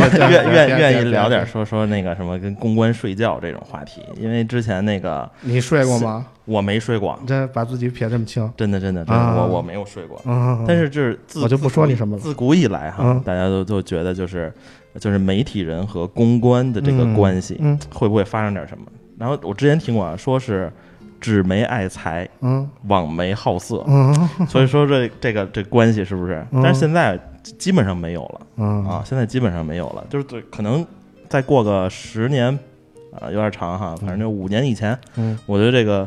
[0.52, 6.26] 愿愿意聊点说说那个什么跟公关睡觉这种话题，因为之前那个你睡过吗？
[6.46, 10.20] 我没睡过，这把自己撇这么清，真的真的真的，我我没有睡过。
[10.66, 12.22] 但是就是自我就不说你什么了。
[12.22, 14.52] 自古以来哈，大家都都觉得就是
[15.00, 17.58] 就是媒体人和公关的这个关系，
[17.94, 18.84] 会不会发生点什么？
[19.18, 20.70] 然后我之前听过啊，说是
[21.18, 24.12] 纸媒爱财，嗯，网媒好色，嗯，
[24.46, 26.46] 所以说这这个这关系是不是？
[26.52, 27.18] 但是现在
[27.56, 28.84] 基本上没有了，嗯。
[28.84, 30.84] 啊，现在基本上没有了，就是对可能
[31.26, 32.52] 再过个十年
[33.18, 36.06] 啊，有点长哈，反正就五年以前，嗯，我觉得这个。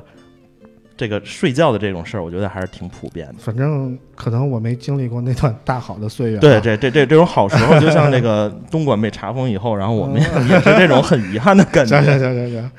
[0.98, 3.36] 这个睡觉的这种事儿，我觉得还是挺普遍的。
[3.38, 6.40] 反正可能我没经历过那段大好的岁月。
[6.40, 11.96] 对，这这这这种好时候，就像这个东莞被查封以后，然后我们 也是这种很遗憾的感觉。
[12.02, 12.72] 行行行行行，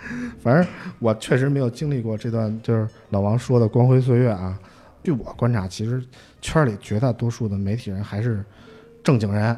[0.43, 0.67] 反正
[0.99, 4.59] 我确实没有经历过这段，就是老王说的光辉岁月啊。
[5.05, 6.03] 据我观察，其实
[6.43, 8.45] 圈里绝大多数的媒体人还是
[9.03, 9.57] 正经人，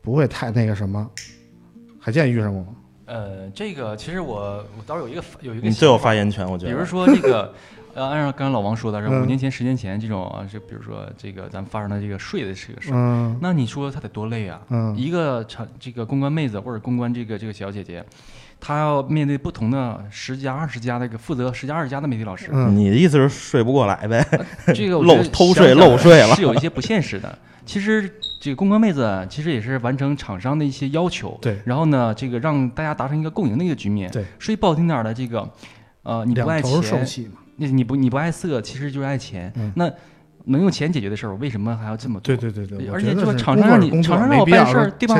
[0.00, 1.08] 不会太那个什么。
[2.00, 2.68] 海健遇上过吗？
[3.08, 4.36] 呃，这个其实我
[4.76, 6.72] 我倒是有一个有一个，你最有发言权，我觉得。
[6.72, 7.52] 比如说这个。
[7.94, 14.60] 呃，按照刚才老王说的，是五年前、十年前这种啊，就比如说这个咱们发生的这个税的这个事儿，那你说他得多累啊？
[14.94, 18.04] 一个成这个公关妹子或者公关这个这个小姐姐，
[18.60, 22.52] 她要面对不同的十家、二十家那个负责十家、二十家的媒体老师。
[22.52, 24.24] 你的意思是睡不过来呗？
[24.72, 27.36] 这个漏偷税漏税了，是有一些不现实的。
[27.66, 28.08] 其实
[28.40, 31.58] 这个工科妹子其实也是完成厂商的一些要求，对。
[31.64, 34.10] 然后呢，这个让大家达成一个共赢的一个局面。
[34.10, 34.24] 对。
[34.38, 35.48] 说句不好听点的，这个
[36.02, 37.30] 呃，你不爱钱。
[37.60, 39.52] 那你不你不爱色，其实就是爱钱。
[39.74, 39.90] 那
[40.48, 42.36] 能用钱解决的事儿，我为什么还要这么做？
[42.36, 45.14] 对对对对，而且这个厂商让你厂商让我办事儿，对吧？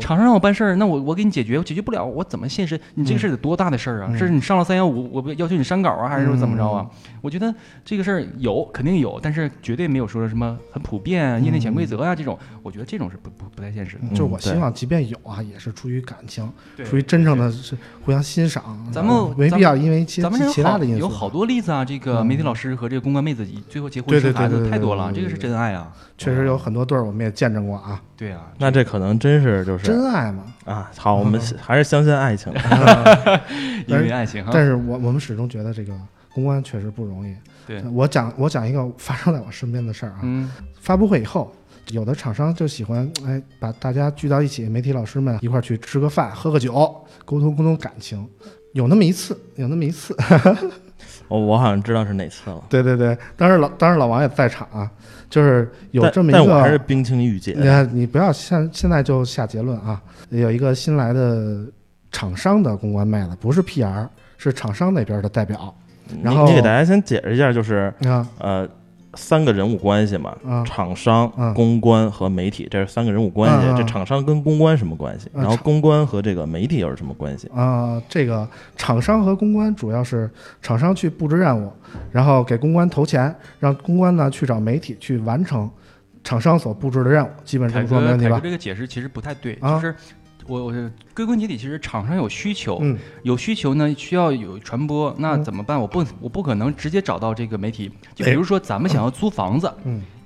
[0.00, 2.78] 厂商让我办事儿，那我我给你解决，我解决不了，我怎么现实？
[2.94, 4.10] 你这个事儿得多大的事儿啊？
[4.12, 6.86] 这是你上了三幺五，我不要求你删稿啊，还是说怎么着啊？
[7.20, 12.38] 我觉得这个事儿有肯定有，但是绝对没有说什么很普遍、业内潜规则啊这种。
[12.62, 14.08] 我觉得这种是不不不太现实的。
[14.10, 16.50] 就是我希望，即便有啊，也是出于感情，
[16.84, 18.62] 出于真正的是互相欣赏。
[18.90, 21.00] 咱们没必要因为其咱们其他的因素。
[21.00, 25.92] 有好多例子啊，这个媒体老师和这个公关妹子最后结婚生孩子太多了，这个是真爱啊。
[26.16, 28.00] 确实有很多对儿，我们也见证过啊。
[28.16, 30.90] 对啊，那这可能真是就是真爱嘛啊！
[30.96, 32.52] 好，我们还是相信爱情，
[33.86, 34.44] 因为爱情。
[34.52, 35.92] 但是我我们始终觉得这个
[36.32, 37.34] 公关确实不容易。
[37.66, 40.20] 对我讲，我讲一个发生在我身边的事儿啊。
[40.22, 40.50] 嗯。
[40.80, 41.52] 发布会以后。
[41.90, 46.72] 有的厂商就喜欢哎，把大家聚到一起，媒体老师们一块儿去吃个饭、喝个酒，
[47.26, 48.26] 沟通沟通感情。
[48.72, 50.16] 有那么一次，有那么一次，
[51.28, 52.62] 我我好像知道是哪次了。
[52.68, 54.90] 对对对，当时老当时老王也在场啊，
[55.28, 56.38] 就是有这么一个。
[56.38, 57.52] 但我还是冰清玉洁。
[57.56, 60.00] 你看，你不要现现在就下结论啊。
[60.30, 61.64] 有一个新来的
[62.10, 64.06] 厂商的公关妹子，不是 PR，
[64.38, 65.74] 是厂商那边的代表。
[66.22, 67.92] 然后你给大家先解释一下，就是
[68.38, 68.68] 呃。
[69.16, 73.66] 三个人物关系嘛，厂商、公关和媒体，这是三个人物关系。
[73.76, 75.28] 这厂商跟公关什么关系？
[75.32, 77.48] 然后公关和这个媒体又是什么关系？
[77.54, 81.72] 啊，这个厂商和公关主要是厂商去布置任务，
[82.10, 85.70] 然后给公关投钱，让公关呢去找媒体去完成
[86.22, 87.28] 厂商所布置的任务。
[87.44, 88.40] 基本上说没问题吧？
[88.42, 89.94] 这个解释其实不太对，就是。
[90.46, 92.82] 我我归根结底，其实厂商有需求，
[93.22, 95.80] 有需求呢，需要有传播，那怎么办？
[95.80, 99.72] 我不我不可能直接找到这个媒体，就比如说咱们想要租房子。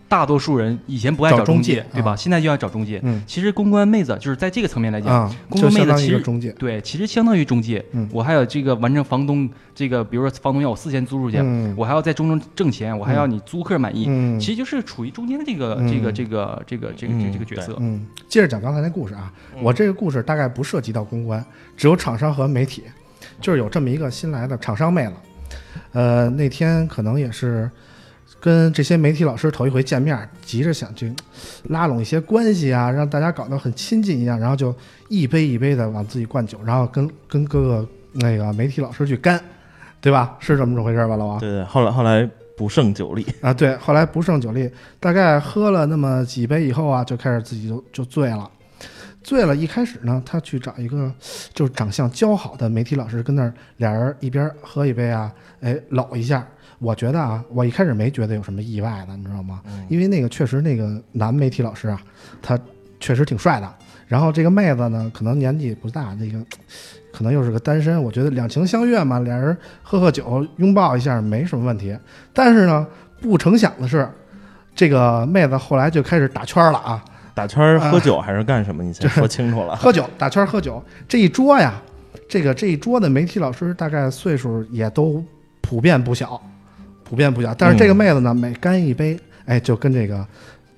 [0.09, 2.17] 大多数人以前不爱找中介，对吧？
[2.17, 2.99] 现在就要找中介。
[3.05, 7.85] 嗯，其实公关妹子就是在这个层面来讲，公关妹子其实中介，对，其实相当于中介。
[7.93, 11.39] 嗯，我还有这个完成房东这个，比如说房东要我四千租出去，
[11.77, 14.07] 我还要在中中挣钱，我还要你租客满意。
[14.09, 17.77] 嗯，其实就是处于中间的这个这个这个这个这个这个角色。
[17.79, 21.45] 嗯，接着讲刚才那故事啊，我这个故事大概不涉及到公关，
[21.77, 22.85] 只有厂商和媒体，
[23.43, 25.13] 就是有这么一个新来的厂商妹子，
[25.93, 27.71] 呃，那天可能也是。
[28.41, 31.13] 跟这些媒体老师头一回见面，急着想去
[31.71, 34.75] 拉拢一些关系啊，让大家搞得很亲近一样，然后就
[35.09, 39.41] 一杯一杯的往自己灌酒，然后跟跟各个那个媒体老师去干，
[40.01, 40.37] 对吧？
[40.39, 41.39] 是这么着回事吧，老王？
[41.41, 44.71] 对对，后来后来不胜酒力 啊，对，后来不胜酒力，
[45.01, 48.49] 大概喝了那么几杯以后啊，就开始自己就就醉了，
[49.23, 49.57] 醉了。
[49.57, 51.13] 一开始呢，他去找一个
[51.53, 56.47] 就是长相姣好的媒体老师，跟那儿俩人一边喝一杯啊，哎搂一下。
[56.79, 59.61] 我觉得啊，我一开始没觉得有什么意外的，你知道吗？
[59.89, 62.01] 因为那个确实那个男媒体老师啊，
[62.41, 62.59] 他
[63.01, 63.75] 确实挺帅的。
[64.07, 66.39] 然后这个妹子呢，可能年纪不大，那个
[67.13, 68.03] 可能又是个单身。
[68.03, 71.95] 我觉得两情相悦嘛，俩人喝喝酒，拥抱一下没什么问题。
[72.33, 72.87] 但是呢，
[73.21, 74.09] 不成想的是，
[74.75, 77.05] 这个妹子后来就开始打圈了啊！
[77.35, 78.83] 打圈喝酒还是干什么？
[78.83, 79.77] 你先说清楚了。
[79.77, 81.75] 喝酒打圈喝酒，这一桌呀，
[82.29, 85.23] 这个这一桌的媒体老师大概岁数也都
[85.61, 86.41] 普遍不小。
[87.09, 90.27] 普遍不小，但是这个妹子呢，每干一杯，哎，就跟这个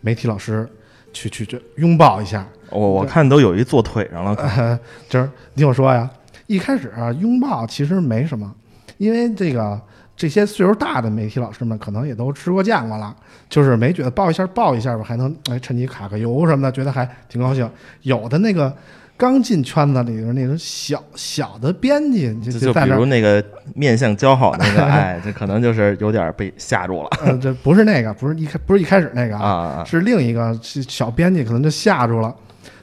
[0.01, 0.69] 媒体老师
[1.13, 2.47] 去去去拥抱一下。
[2.71, 4.37] 我我看都有一坐腿上了，
[5.09, 6.09] 就是你听我说呀，
[6.47, 8.55] 一开始啊，拥抱其实没什么，
[8.99, 9.81] 因为这个
[10.17, 13.15] 这些岁数大的媒体老师们可能也都吃过见过了，
[13.49, 17.69] 就是没觉得抱一下抱一下吧，还能哎趁机卡个油什么的，觉得还挺高兴。
[18.03, 18.73] 有的那个。
[19.21, 27.11] 刚进圈子里的那种小小的编辑，就就比如那个面相姣好那个， 哎，这可能就是有点被吓住了。
[27.23, 32.35] 呃，这不是那个，不是一开，不是一开始那个啊，是另一个小编辑，可能就吓住了。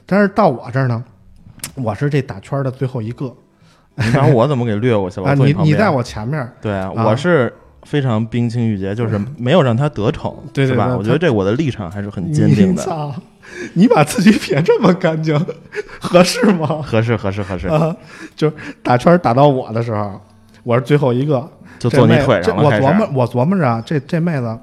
[0.06, 1.02] 但是到我这儿呢，
[1.74, 3.34] 我是这打圈的最后一个。
[3.96, 5.34] 你把我怎么给略过去了？
[5.34, 6.48] 你你在我前面。
[6.62, 10.96] 对啊，我是非常冰清玉洁，就是没有让他得逞， 对吧？
[10.96, 13.12] 我觉得这我的立场还是很坚定的。
[13.74, 15.38] 你把自己撇这么干净，
[16.00, 16.82] 合适吗？
[16.82, 17.94] 合适，合适，合适啊！
[18.36, 20.20] 就打圈打到我的时候，
[20.62, 22.64] 我是最后一个，就坐你腿上了。
[22.64, 24.58] 我琢磨，我琢磨着，这这妹子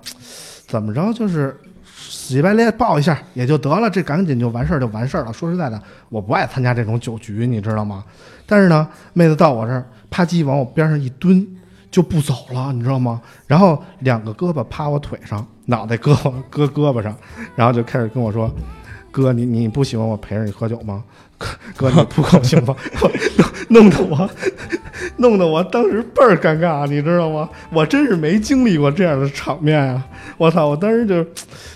[0.67, 5.33] 怎么着，就是死乞白赖抱一下也就得了，这赶紧就完事儿就完事儿了。
[5.33, 8.03] 说实在的，我不爱参加这种酒局，你知道吗？
[8.45, 11.45] 但是呢，妹子到我这儿，啪叽往我边上一蹲。
[11.95, 13.21] 就不走了，你知道吗？
[13.47, 16.13] 然后两个胳膊趴我腿上，脑袋搁
[16.49, 17.15] 搁胳膊上，
[17.55, 18.53] 然后就开始跟我说
[19.13, 21.01] ：“哥，你你不喜欢我陪着你喝酒吗？
[21.37, 22.75] 哥，哥你不高兴吗？”
[23.69, 24.29] 弄得我
[25.15, 27.49] 弄得我当时倍儿尴尬，你知道吗？
[27.71, 30.05] 我真是没经历过这样的场面啊！
[30.37, 31.25] 我操，我当时就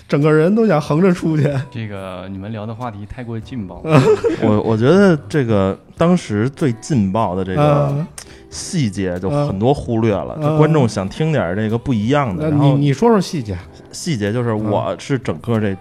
[0.06, 1.50] 整个人都想横着出去。
[1.70, 3.82] 这个你们聊的话题太过劲爆，
[4.44, 8.06] 我我觉得这个当时最劲爆的这个。
[8.50, 12.50] 细节就很多忽略了，就观众想听点这个不一样的。
[12.50, 13.56] 然后你说说细节，
[13.92, 15.76] 细节就是我是整个这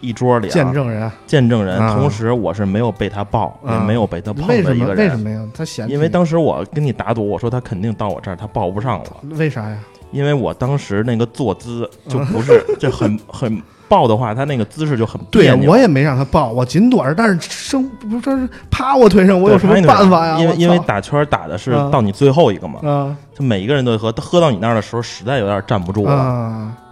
[0.00, 4.96] 一桌里见证人，见证人，同时我是没有被他抱，也没有被他碰的一个人。
[4.96, 5.42] 为什么呀？
[5.54, 9.36] 他嫌因为当时我跟你打赌，我说他肯定到我这儿，他抱不上我。
[9.36, 9.78] 为啥呀？
[10.10, 13.62] 因为我当时那个坐姿就不是， 就很很。
[13.92, 15.70] 抱的话，他那个姿势就很别扭。
[15.70, 20.38] 我也没让他抱，我紧躲着，但是生不是趴我腿上，我有什么办法呀？
[20.38, 22.80] 因为因为打圈打的是到你最后一个嘛，
[23.34, 26.12] 就每一个人都喝，喝到你那儿的时候，实在有点站不住了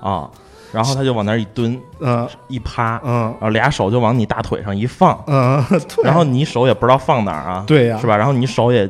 [0.03, 0.29] 啊。
[0.73, 5.65] 然后他就往那儿一蹲，嗯，一趴，嗯，然后俩手就往你大腿上一放， 嗯，
[6.05, 8.15] 然后你手也不知道放哪儿啊，对呀，是吧？
[8.15, 8.89] 然后你手也。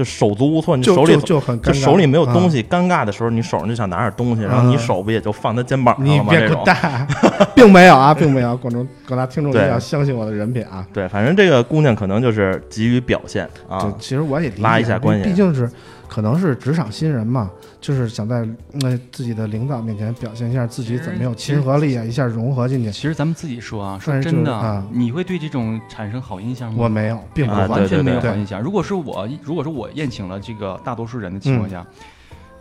[0.00, 6.32] 就手足无措，你手里就很就手里没有东西，尴尬的时候，你手上就想拿点东西，然后你手不也就放他肩膀上了吗？
[6.32, 6.64] 这种，
[7.54, 10.86] 并没有啊，并没有，广州广大听众一定要相信我的人品啊。
[10.90, 13.92] 对，反正这个姑娘可能就是急于表现啊。
[13.98, 15.70] 其实我也拉一下关系，毕竟是。
[16.10, 17.48] 可能是职场新人嘛，
[17.80, 22.90] 就是想在那自己的领导面前表现一下自己怎么有亲和力啊，一下融合进去。
[22.90, 26.78] 其实咱们自己说啊，说真的啊，你会对这种产生好印象吗？
[26.80, 28.60] 我没有，并不完全没有好印象。
[28.60, 31.86] 如果是我，如果说我宴请了这个大多数人的情况下，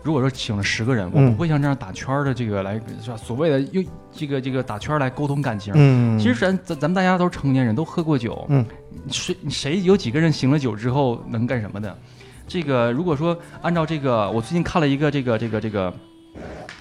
[0.04, 3.18] 如果说请了十个人，我不会像这样打圈的这个来是吧？
[3.18, 5.74] 所谓的用这个这个打圈来沟通感情。
[5.76, 8.46] 嗯，其实咱咱咱们大家都是成年人，都喝过酒。
[8.50, 8.64] 嗯，
[9.10, 11.98] 谁谁有几个人醒了酒之后能干什么的？
[12.50, 15.94] 这个如果说按照这个，我最近看了一个这个这个这个，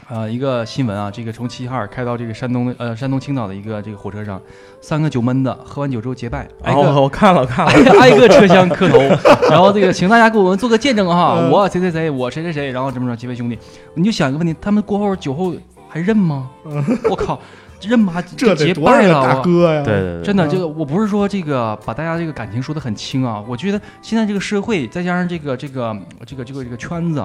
[0.09, 4.41] 呃，一个新闻啊，这个从齐齐哈尔开到这个山东的呃山东青岛的一个这个火车上，
[4.81, 8.99] 三个酒闷子喝完酒之后结拜，挨个我看了看了，挨个车厢磕头，
[9.51, 13.59] 然后这个请大家给我们做个见证哈，我谁谁谁，我谁谁谁，然后怎么着几位兄弟，
[13.93, 15.53] 你就想一个问题，他们过后酒后
[15.87, 16.49] 还认吗？
[17.11, 17.39] 我靠！
[17.83, 19.83] 认妈这结拜了，大哥呀！
[19.83, 23.45] 对对对，真的，这个我不是说这个把大家这个感情说的很轻啊。
[23.47, 27.25] 我觉得现在这个社会，再加上这个这个这个这个这个圈子，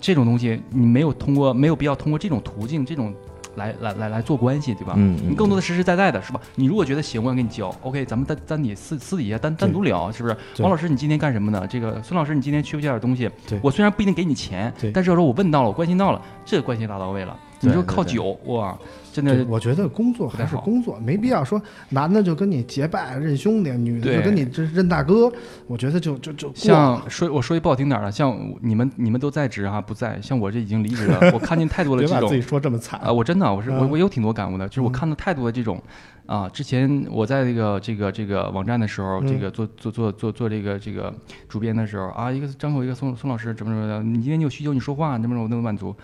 [0.00, 3.14] 这种东西你没有通过，没有必要通过这种途径，这种
[3.54, 4.94] 来来来来做关系，对吧？
[4.96, 5.16] 嗯。
[5.28, 6.40] 你更多的实实在在的是吧？
[6.56, 10.36] 你如果觉得行，我跟你交，OK，咱们单单你私私底下单单独聊，是不是？
[10.58, 11.66] 王老师，你今天干什么呢？
[11.66, 13.30] 这个孙老师，你今天缺不缺点东西？
[13.62, 17.34] 我虽然不一定给你钱，但是要说我问到了，我关心到了，这个关系拉到位了。
[17.64, 18.78] 你就靠酒哇？
[19.12, 25.30] 真的，我觉得工作还是工作，没必要说男的就跟你结拜认兄弟，女的就跟你这认大哥。
[25.68, 31.30] 我觉得就就就像说我说句不好听点的，像你们你们都在职哈，不在，像我这已经离职了。
[31.32, 33.12] 我看见太多的 这种，自己说这么惨啊！
[33.12, 35.80] 我真的，我是我我有挺多感悟的，就是我看到太多的这种
[36.26, 36.48] 啊。
[36.48, 41.14] 之前我在这个这个这个网站的时候，这个做做做做做这个这个
[41.48, 45.94] 主编的时候啊，一个张口一个宋宋老师怎么怎么的，你今天你有需求你说话，怎么怎么我都能满足。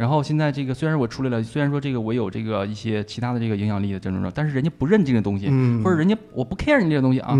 [0.00, 5.50] 然后现在这个虽然我出来了，虽然说这个我有这个一些其他的这个影响力的这种，但是人家不认这个东西，
[5.84, 7.38] 或者人家我不 care 你这个东西啊，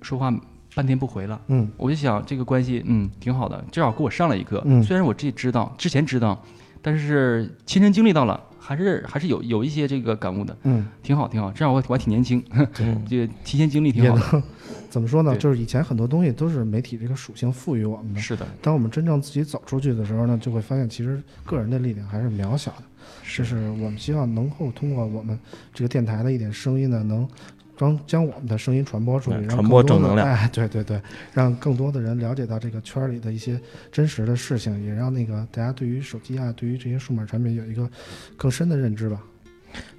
[0.00, 0.32] 说话
[0.72, 4.64] 半天不回了，嗯，我就想这个关系嗯挺好的，至少给我上了一课。
[4.84, 6.40] 虽然我自己知道之前知道，
[6.82, 8.48] 但是亲身经历到了。
[8.62, 12.40] 还是还是有有一些这个感悟的，嗯，挺好挺好，这样我我还挺年轻，
[13.08, 14.42] 这个提前经历挺好的。
[14.88, 15.36] 怎么说呢？
[15.36, 18.20] 就是以前很多东西都是媒体这个属性赋予我们的。
[18.20, 18.46] 是的。
[18.62, 22.84] 当我们真正自己走出去的时候呢，就会发现其实个人的力量还是渺小的。
[23.24, 23.42] 是。
[23.44, 25.36] 是我们希望能够通过我们
[25.74, 27.26] 这个电台的一点声音呢，能。
[27.80, 30.28] 将将我们的声音传播出去，传播正能量。
[30.28, 31.00] 哎，对对对，
[31.32, 33.58] 让更多的人了解到这个圈里的一些
[33.90, 37.88] 真实的事情，也让那个大家对于手机啊，对于这些数码产品有一个
[38.36, 39.18] 更深的认知吧。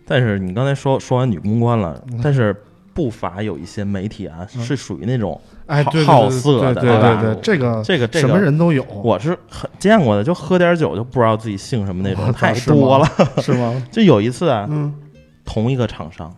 [0.06, 2.56] 但是你刚才说说完女公关了，但是
[2.94, 13.08] 不乏有一些媒体啊，是属于那种哎好色的，对对对，这个这个什么人都有，我是很见过的，就喝点酒就不知道自己姓什么那种， 太多了，
[13.41, 13.82] 是吗？
[13.89, 14.70] 就有一次啊，
[15.46, 16.32] 同一个厂商。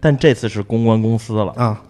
[0.00, 1.52] 但这次是公关公司了。
[1.52, 1.80] 啊！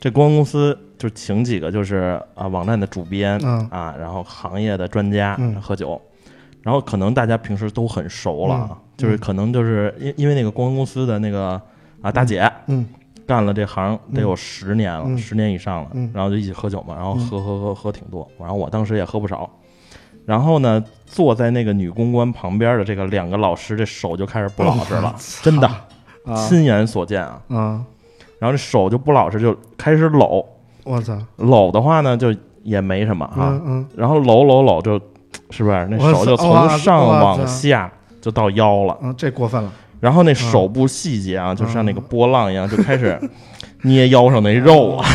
[0.00, 3.38] 这公关公司就请几个就是啊网站的主编
[3.70, 5.98] 啊，然后行业的专家喝酒，
[6.60, 11.58] 然后可能大家平时都很熟了，就是可能就是因因为那个公关公司的那个
[12.02, 12.86] 啊大姐，嗯，
[13.26, 19.48] 干了这行得有十年了，十年以上了，然后就一起喝酒嘛，然后喝喝喝喝挺多，然后我当时也喝不少，
[20.26, 25.70] 然后呢坐在那个女公关旁边的这个两个老师，这手就开始不老实了，真的。
[26.36, 27.80] 亲眼所见啊，啊，
[28.38, 30.44] 然后这手就不老实，就开始搂。
[30.84, 35.00] 我操，搂的话呢，就也没什么啊，嗯，然后搂搂搂，就
[35.50, 39.72] 是不是那手就从上往下就到腰了，嗯，这过分了。
[40.00, 43.18] 然后那手部细节啊，就像那个波浪一样，就开始
[43.84, 45.06] 捏腰上那肉啊，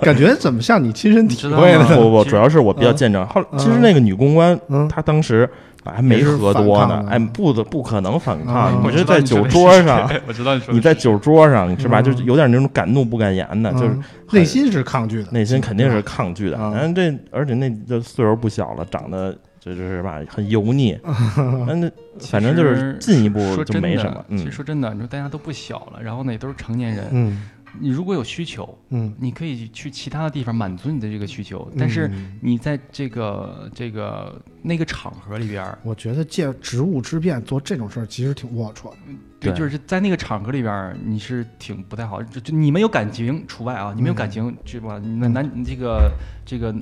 [0.00, 1.84] 感觉怎么像你亲身体会的？
[1.96, 3.26] 不不不，主要是我比较见证。
[3.26, 4.58] 后其实那个女公关，
[4.88, 5.46] 她当时
[5.84, 8.82] 还没喝多呢，哎，不的，不可能反抗。
[8.84, 12.02] 我觉得在酒桌上， 我知道你说你在酒桌上是吧？
[12.02, 13.98] 就是有点那种敢怒不敢言的，就是
[14.32, 16.58] 内心是抗拒的，内心肯定是抗拒的。
[16.60, 20.98] 嗯，这而且那这岁数不小了，长得这就是吧，很油腻。
[21.66, 24.22] 那反正就是进一步就没什么。
[24.30, 27.06] 其实说真的，你说大家都不小了，然后呢也都是成年人。
[27.10, 27.42] 嗯。
[27.78, 32.10] 你如果有需求，嗯，你可以去其他的地方满足你的这个需求，但是
[32.40, 38.96] 你在这个这个那个场合里边，我觉得借职务之便做这种事儿其实挺龌龊的。
[39.38, 42.22] 对，就是在那个场合里边，你是挺不太好。
[42.22, 44.98] 就就你们有感情除外啊，你们有感情这吧？
[44.98, 46.10] 那男这个
[46.44, 46.74] 这个。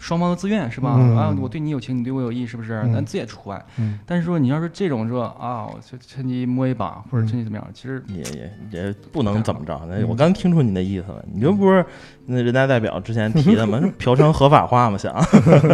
[0.00, 0.92] 双方都自愿是吧？
[0.92, 2.80] 啊，我对你有情，你对我有意，是不是？
[2.92, 3.62] 咱自也除外。
[4.06, 9.80] 但是说你要是这种说啊，我就趁机摸一把，或者趁机怎么样，其实也也也不能怎么着。
[9.88, 11.84] 那我刚听出你的意思了，你这不是
[12.24, 13.78] 那人大代表之前提的吗？
[13.98, 14.96] 嫖娼合法化吗？
[14.96, 15.14] 想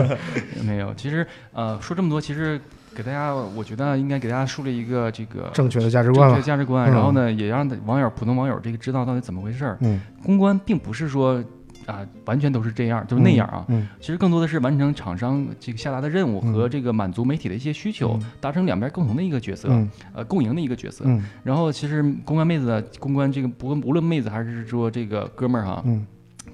[0.67, 0.93] 没有。
[0.95, 2.61] 其实呃，说这么多，其实
[2.97, 6.91] 给大家，我觉得应该给大家树立一个这个正确的价值观，正确价值观。
[6.91, 9.79] 然后呢，也让网友、普通网友这个知道到底怎么回事儿。
[9.83, 11.41] 嗯，公关并不是说。
[11.87, 13.65] 啊，完全都是这样，就是那样啊。
[13.69, 19.69] 嗯，其实更多的是完成厂商这个下达的任务和这个满足媒体的一些需求，达成两边共同的一个角色，
[20.13, 21.05] 呃，共赢的一个角色。
[21.07, 26.07] 嗯，然后其实公关妹子、公关这个不无论妹子还是说这个哥们儿哈，嗯，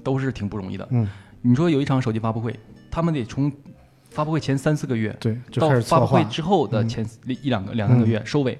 [0.03, 0.87] 都是挺不容易的。
[0.91, 1.09] 嗯，
[1.41, 2.57] 你说有一场手机发布会，
[2.91, 3.51] 他们得从
[4.09, 8.55] 发布会前三四个月，对，到发布会之后的前一两个两三个月收尾，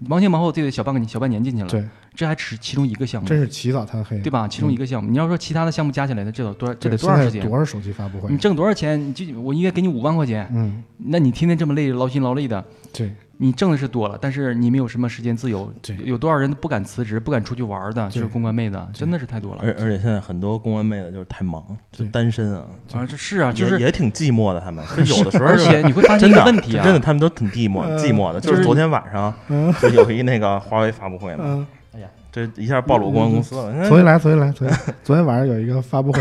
[0.00, 1.68] 忙前忙后，这得小半个小半年进去了。
[1.68, 1.84] 对。
[2.12, 4.46] 这还只其中一个项目，真是起早贪黑，对吧？
[4.46, 7.46] 其中一个项目，你要说其他的项目加起来的，这得多，这得多长时间？
[7.48, 8.28] 多少手机发布会？
[8.28, 9.00] 你挣多少钱？
[9.00, 13.12] 你就我应该给你五万块钱，嗯，那你天天这么累，劳心劳力的，对，
[13.42, 19.62] 你挣的是多了，但是你没有什么时间自由，对，有多少人不敢辞职，不敢出去玩的，就是公关妹子，真的是太多了。
[19.62, 24.84] 而而且现在很多公关妹子就是太忙，就单身啊，啊，这是啊，就是也挺寂寞的，他们。
[25.06, 29.34] 有的时候，而且你会发现一个问题啊，真的，他们都挺寂寞，寂寞的，就是昨天晚上
[29.80, 31.66] 就有一那个华为发布会嘛。
[31.94, 33.72] 哎呀这一下暴露公关公司了。
[33.88, 36.20] 重新来，昨天来，昨天昨天晚上有一个发布会，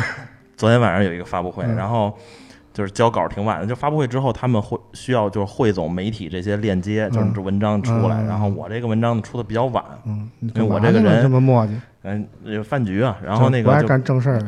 [0.56, 2.18] 昨天晚上有一个发布会， 然后
[2.74, 3.68] 就是交稿挺晚的。
[3.68, 8.22] 就发布会之后，他们会需要就是汇总媒体这些链接，就是这文章出来。
[8.24, 11.72] 然后我这个文章出的比较晚，嗯，因为我这个人这么磨叽。
[12.02, 14.42] 嗯，有饭局啊，然后那个不爱干正事儿。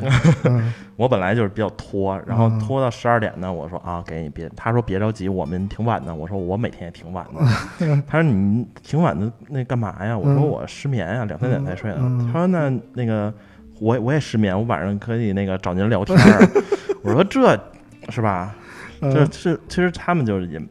[0.95, 6.15] 我本来就是比较拖，然后拖到十二点呢，我说啊，给你别，他说别着急，我们挺晚的。
[6.15, 7.41] 我说我每天也挺晚的。
[8.07, 10.17] 他说你挺晚的，那干嘛呀？
[10.17, 12.29] 我说我失眠呀，两三点才睡呢。
[12.31, 13.33] 他说那那个
[13.81, 16.17] 我我也失眠，我晚上可以那个找您聊天。
[17.03, 17.59] 我说这
[18.09, 18.55] 是吧？
[19.01, 20.61] 这是其实他们就是也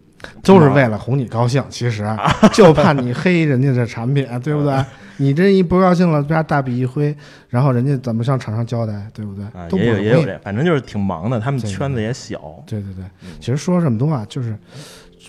[0.43, 2.07] 就是为了哄你高兴，其实
[2.53, 4.85] 就怕你黑人家这产品，对不对？
[5.16, 7.14] 你这一不高兴了，啪大笔一挥，
[7.49, 9.45] 然后人家怎么向厂商交代，对不对？
[9.47, 12.62] 啊，也有也有这，反正就是挺忙的，他们圈子也小。
[12.66, 13.05] 对对对，
[13.39, 14.57] 其实说这么多啊，就是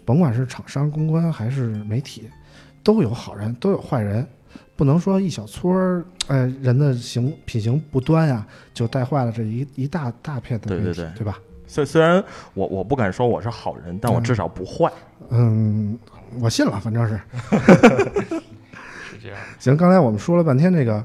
[0.06, 2.30] 甭管是厂商、公关还是媒体，
[2.84, 4.26] 都有好人，都有坏人，
[4.76, 11.38] 不能说一小撮儿哎人的行品行不端呀，就带坏了这一一大大片的对对对，对吧？
[11.72, 12.22] 虽虽然
[12.53, 14.91] 我我不敢说我是好人，但我至少不坏。
[15.30, 15.97] 嗯，
[16.41, 17.17] 我信了，反正是。
[19.24, 21.01] 这样行，刚才我们说了半天这个，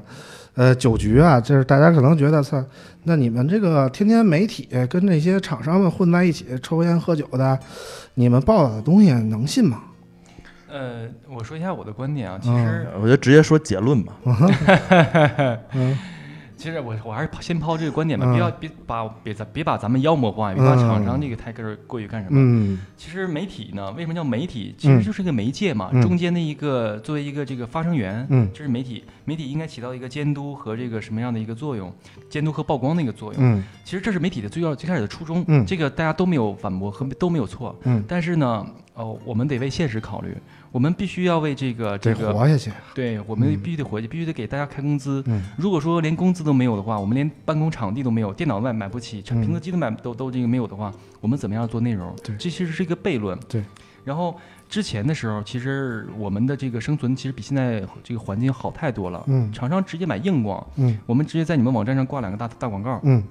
[0.55, 2.61] 呃，酒局啊，就是大家可能觉得，操，
[3.03, 7.57] 那你们这个天天媒体跟那些厂商们混在一起抽烟喝酒的，
[8.15, 9.83] 你们报道的东西能信吗？
[10.69, 14.17] 呃，我说一下我的观点啊，其实我就直接说结论吧。
[15.71, 15.97] 嗯。
[16.57, 22.35] 其实我我还是先抛这个观点吧，不要别把别咱别把咱们妖魔化，别把厂商这个太个过于干什么。
[22.39, 24.73] 嗯，其实媒体呢，为什么叫媒体？
[24.77, 28.25] 其实就是一个媒介嘛，中间的一个作为一个这个发声源。
[28.31, 31.93] 嗯，这是媒体，媒体应该起到一个监督和这个什么样的一个作用？
[32.29, 33.41] 监督和曝光的一个作用。
[33.41, 35.45] 嗯，其实这是媒体的最要最开始的初衷。
[35.47, 37.77] 嗯，这个大家都没有反驳和都没有错。
[37.83, 40.35] 嗯，但是呢，哦，我们得为现实考虑。
[40.71, 45.23] 我们必须要为这个这个活下去，对我们必须得活下去，必须得给大家开工资。
[45.57, 52.13] 如果说连工资都没有的话，我们连办公场地都没有，电脑买买不起，平子机都买都都这个没有的话，我们怎么样做内容？
[52.23, 53.37] 对，这其实是一个悖论。
[53.47, 53.63] 对。
[54.03, 54.39] 然后
[54.69, 59.23] 之前的时候，其实我们的这个生存其实比现在这个环境好太多了。
[59.27, 59.51] 嗯。
[59.51, 63.21] 厂商直接买硬广，嗯，我们直接在你们网站上挂两个大大广告，嗯。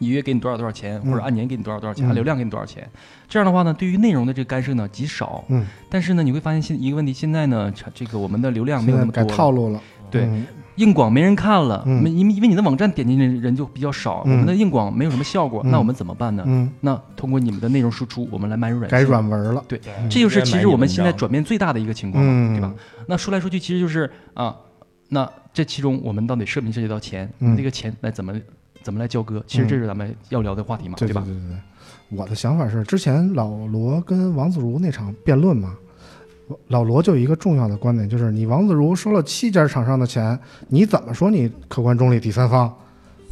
[0.00, 2.90] 一月给你多少多少钱，或者按年给你多少多少钱，按流量给你多少钱，
[3.28, 5.44] 这样的话呢，对于内容的这个干涉呢极少。
[5.48, 9.80] 嗯，但是呢，你会发现现一个问题，现在呢，这个我们的流量没有那么多，改套路了。
[10.10, 10.28] 对，
[10.74, 16.42] 硬广没人看了，因为因为你的网站点进去人就比较少，我们的硬广没有什么效果，那我们怎么办呢？
[16.48, 19.62] 嗯，那通过你们的内容输出，我们来买软改软文了。
[19.68, 19.80] 对，
[20.10, 22.24] 这就是其实我们现在转变最大的一个情况，
[22.54, 22.74] 对吧？
[23.06, 24.56] 那说来说去，其实就是啊，
[25.10, 27.30] 那这其中我们到底涉没涉及到钱？
[27.56, 28.32] 这个钱来怎么？
[28.82, 29.42] 怎么来交割？
[29.46, 31.22] 其实这是咱们要聊的话题嘛，对吧？
[31.24, 35.76] 对对对，我的想法是，之前老罗跟王自如那场辩论嘛，
[36.68, 42.72] 老罗就有一个重要的观点，就是你王自如收了七家厂商的钱，你怎么说你客观中立第三方？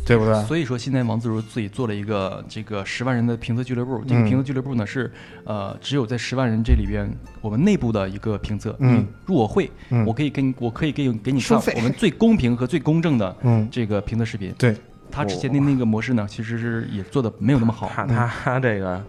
[0.07, 0.43] 对不对？
[0.45, 4.03] 所以说，现在王自如自己做了一个这个十万人的评测俱乐部。
[4.09, 5.13] 这个评测俱乐部呢，是
[5.45, 7.07] 呃，只有在十万人这里边，
[7.43, 8.75] 我们内部的一个评测。
[8.79, 9.71] 嗯，入我会，
[10.07, 13.37] 我可以跟我可以给给你看我们最公平和最公正的
[13.71, 14.51] 这个评测视频。
[14.57, 14.75] 对，
[15.19, 17.91] 他之前的那个模式呢，其实是也做的没有那么好。
[17.95, 19.03] 他他这个，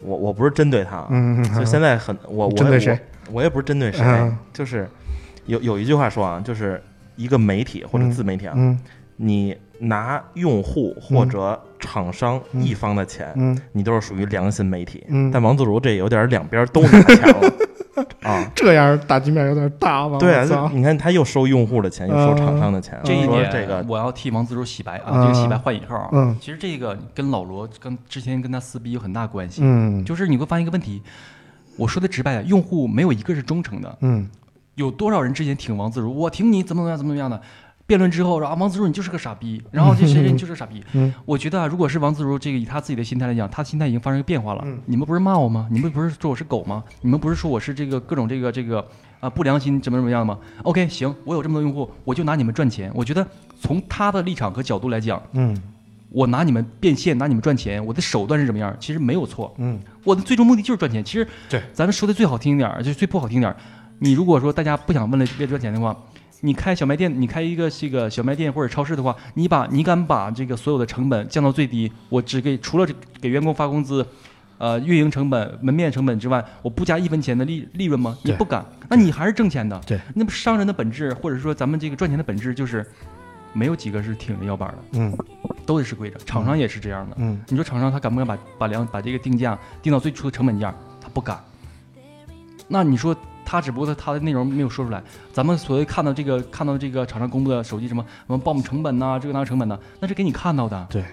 [0.00, 2.98] 我我不是针对他，嗯，就现在很我我针对谁？
[3.30, 4.88] 我也不是针对谁，就是
[5.46, 6.82] 有有一句话说啊，就是
[7.14, 8.54] 一个媒体或者自媒体啊，
[9.16, 9.56] 你。
[9.78, 15.04] 拿用户或者厂商一方的钱，你都是属于良心媒体。
[15.30, 17.52] 但王自如这有点两边都拿钱了
[18.22, 20.18] 啊， 这样打击面有点大吧？
[20.18, 22.98] 对啊，你看他又收用户的钱，又收厂商的钱。
[23.04, 26.08] 这一点，这个我要替王自如洗白啊，这个洗白换引号。
[26.12, 29.62] 嗯，其实这个跟老罗跟之前跟他撕逼有很大关系。
[29.64, 31.02] 嗯，就是你会发现一个问题，
[31.76, 33.98] 我说的直白点，用户没有一个是忠诚的。
[34.00, 34.28] 嗯，
[34.74, 37.40] 有多少人之前挺王自如，我挺你怎么怎么样怎么怎么样的。
[37.86, 40.82] 辩论之后，然后王自如你就是个傻逼，然后这谁谁就是个傻逼。
[41.24, 44.66] 我觉得啊，如果是王自如这个以他自己的心态来讲，他心态已经发生变化了。
[44.86, 45.68] 你们不是骂我吗？
[45.70, 46.82] 你们不是说我是狗吗？
[47.00, 48.84] 你们不是说我是这个各种这个这个
[49.20, 52.90] 啊不良心怎么怎么样吗？OK，行，我有这么多用户，我就拿你们赚钱。
[52.92, 53.24] 我觉得
[53.60, 55.56] 从他的立场和角度来讲，嗯，
[56.10, 58.76] 我拿你们变现，拿你们赚钱，我的手段是什么样？
[58.80, 59.54] 其实没有错。
[59.58, 61.04] 嗯，我的最终目的就是赚钱。
[61.04, 63.54] 其实，对，咱们说的最好听一点，就是最不好听点。
[64.00, 65.96] 你如果说大家不想问了为赚钱的话。
[66.46, 72.86] 你开小卖店，你开一个这个小卖店或者超市的话，你把你敢把这个所有的成本降到最低，我只给除了
[73.20, 74.06] 给员工发工资，
[74.58, 78.16] 呃，运营成本、门面成本之外，我不加一分钱的利利润吗？
[78.22, 79.76] 你不敢，那你还是挣钱的。
[79.84, 82.86] 对，那么商人的本质，或者说咱们这个赚钱的本质，就是
[83.52, 85.12] 没有几个是挺着腰板的，嗯，
[85.66, 86.16] 都得是跪着。
[86.20, 90.72] 厂商也是这样的，嗯，你说厂商他敢不敢把把量把这个定价定到最初的成本价？
[91.00, 91.42] 他不敢。
[92.68, 93.16] 那你说？
[93.46, 95.00] 他只不过他他的内容没有说出来，
[95.32, 100.86] 咱们所谓看到这个看到这个厂商公布的手机什么什么报名成本呐，这个那个成本呢，那是给你看到的。
[100.90, 101.04] 对，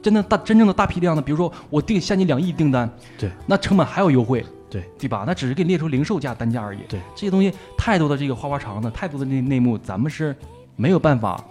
[0.00, 5.24] 真的大真正的大批量的，比如说我定下你两亿订单，对，那成本还有优惠，对对吧？
[5.26, 6.78] 那只是给你列出零售价单价而已。
[6.88, 10.36] 对，这些东西太多的这个花花肠子，太多的内内幕，咱们是
[10.76, 11.44] 没有办法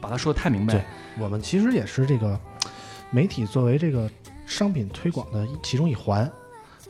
[0.00, 0.72] 把它说的太明白。
[0.72, 0.82] 对，
[1.18, 2.38] 我们其实也是这个
[3.10, 4.10] 媒体作为这个
[4.46, 6.30] 商品推广的其中一环。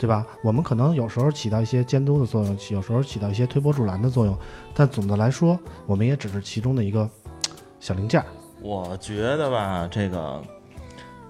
[0.00, 0.26] 对吧？
[0.42, 4.34] 我们可能有时候起到一些监督的作用，有时候起到一些推波助澜的作用，
[4.74, 7.06] 但总的来说，我们也只是其中的一个
[7.80, 8.24] 小零件。
[8.62, 10.42] 我觉得吧，这个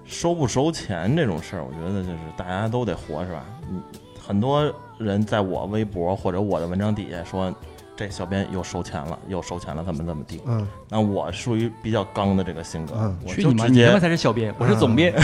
[0.05, 3.43] 收不收钱这种事儿，我觉得就是大家都得活，是吧？
[3.69, 3.81] 嗯，
[4.25, 7.53] 很多人在我微博或者我的文章底下说，
[7.97, 10.41] 这小编又收钱了，又收钱了，怎么怎么地。
[10.45, 15.13] 嗯，那我属于比较刚的这个性格，嗯我就直接，你他妈才是小编，我是总编。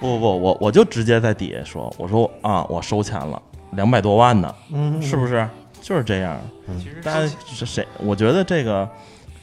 [0.00, 3.40] 不不不，我我就直接在底下说，我说啊，我收钱了，
[3.72, 4.54] 两百多万呢，
[5.00, 5.48] 是不是？
[5.80, 6.36] 就是这样。
[6.78, 7.86] 其实，但是谁？
[7.98, 8.86] 我觉得这个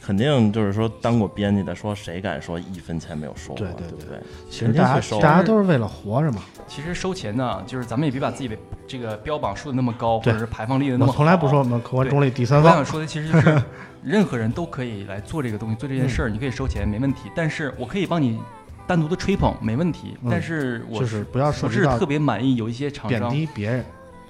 [0.02, 3.54] 肯定就是说，当过编辑的说，谁敢说一分钱没有收？
[3.54, 4.20] 对对对对。
[4.50, 6.42] 其实大家大家都是为了活着嘛。
[6.68, 11.10] 其实收钱呢，就是咱们也别把自己的这个标榜说的那么高，或者是排放力的那么。
[11.10, 12.72] 我从来不说我们客观中立第三方。
[12.72, 13.62] 我想说的其实就是，
[14.02, 17.30] 任何人都可以来做这个东西，做这件事儿，你可以收钱没问题。
[17.34, 18.38] 但是我可以帮你。
[18.86, 22.56] 单独的吹捧没问题，但是我是不要不是特别满意。
[22.56, 23.84] 有一些厂商贬低别人，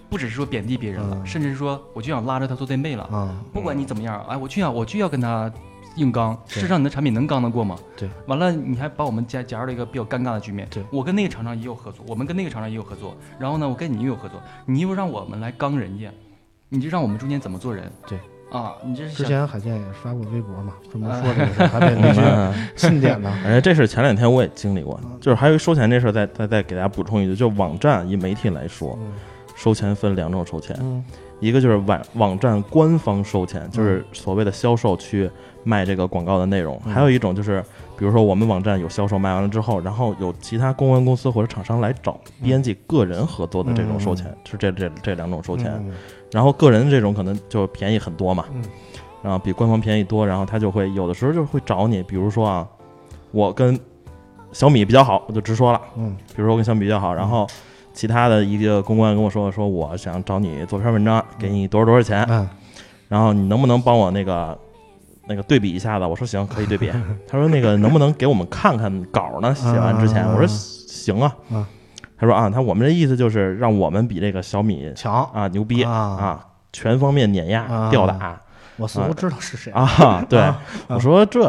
[0.09, 3.05] 不只是说贬低别人了，甚至是说我就想拉着他做垫背了。
[3.05, 5.53] 啊，不管你怎么样，哎，我就要我就要跟他
[5.97, 6.33] 硬刚。
[6.47, 7.77] 事实上，你的产品能刚得过吗？
[7.97, 8.09] 对。
[8.27, 10.67] 完了，你还把我们加加入了一个比较尴尬的局面。
[10.71, 10.85] 对。
[10.91, 13.17] 我跟那个厂商也有合作，我们跟那个厂商也有合作。
[13.39, 16.11] 然后呢，我跟你又有合作，你又让我们来刚人家，
[16.69, 17.91] 你就让我们中间怎么做人？
[18.07, 18.19] 对。
[18.51, 23.31] 啊，你这之前海健也发过微博嘛，专门说这个事，还被那些钦点呢。
[23.45, 28.97] 哎，这事前两天我也经历过，就是还有一收钱这事，再再再给大家补充一句，就网站以媒体来说，
[29.57, 31.05] 收钱分两种收钱，
[31.41, 35.29] 一个就是网网站官方收钱，就是所谓的销售去
[35.65, 37.61] 卖这个广告的内容；还有一种就是，
[37.99, 45.85] 比如说我们网站有销售卖完了之后，然后有其他公关公司或者厂商来找编辑个人合作的这种收钱，是这这这两种收钱。
[46.33, 48.45] 然后个人这种可能就便宜很多嘛，
[49.23, 52.67] 然后比官方便宜多，然后他就会有的时候就会找你，比如说啊，
[53.31, 53.79] 我跟
[54.53, 57.47] 小米比较好，我就直说了，嗯，比如说我跟小米比较好，然后
[57.93, 62.49] 其他的一个公关跟我说说我想找你做篇文章，给你多少多少钱，嗯，
[63.09, 64.57] 然后你能不能帮我那个
[65.27, 66.07] 那个对比一下子？
[66.07, 66.91] 我说行，可以对比。
[67.27, 69.55] 他说那个能不能给我们看看稿呢？
[69.55, 71.65] 写完之前，我说行啊，嗯。
[72.19, 78.41] 他说啊，他我们的意思就是让我们比这个小米强啊，牛逼啊，全方面碾压吊打。
[78.77, 80.25] 我似乎知道是谁啊。
[80.29, 80.53] 对，
[80.89, 81.41] 我说这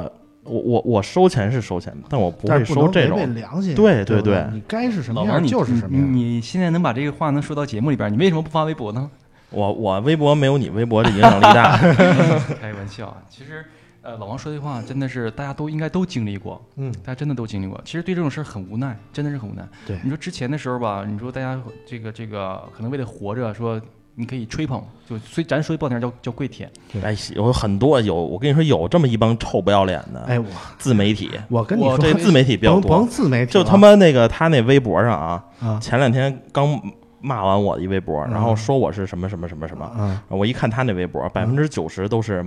[0.43, 3.75] 我我我收钱是收钱，但我不会收这种良心。
[3.75, 6.13] 对对对，你该是什么样就是什么样。
[6.13, 9.09] 你现在能把这个话能说到节目里边，你为什么不发微博呢？
[9.51, 11.77] 我我微博没有你微博的影响力大。
[12.61, 13.65] 开玩笑，其实
[14.01, 17.79] 呃，老王说的话真的是大家都应该都经历过，嗯，大家真的都经历过。
[17.83, 19.67] 其实对这种事儿很无奈，真的是很无奈。
[19.85, 23.81] 对，你说之前的时候吧，你说大家这个这个可能为了活着说。
[24.19, 26.67] 你可以吹捧，就所以咱说一不好听叫叫跪舔。
[27.03, 30.19] 哎，有很多有，我跟你说有这么一帮臭不要脸的。
[30.21, 30.47] 哎，我
[30.79, 33.05] 自媒体， 我跟你说，这自媒体比较多。
[33.05, 36.81] 自媒体，就他妈那个他那微博上啊，前两天刚
[37.21, 39.87] 骂完我一微博，然后说我是什么什么什么什么。
[39.99, 42.43] 嗯，我一看他那微博，百分之九十都是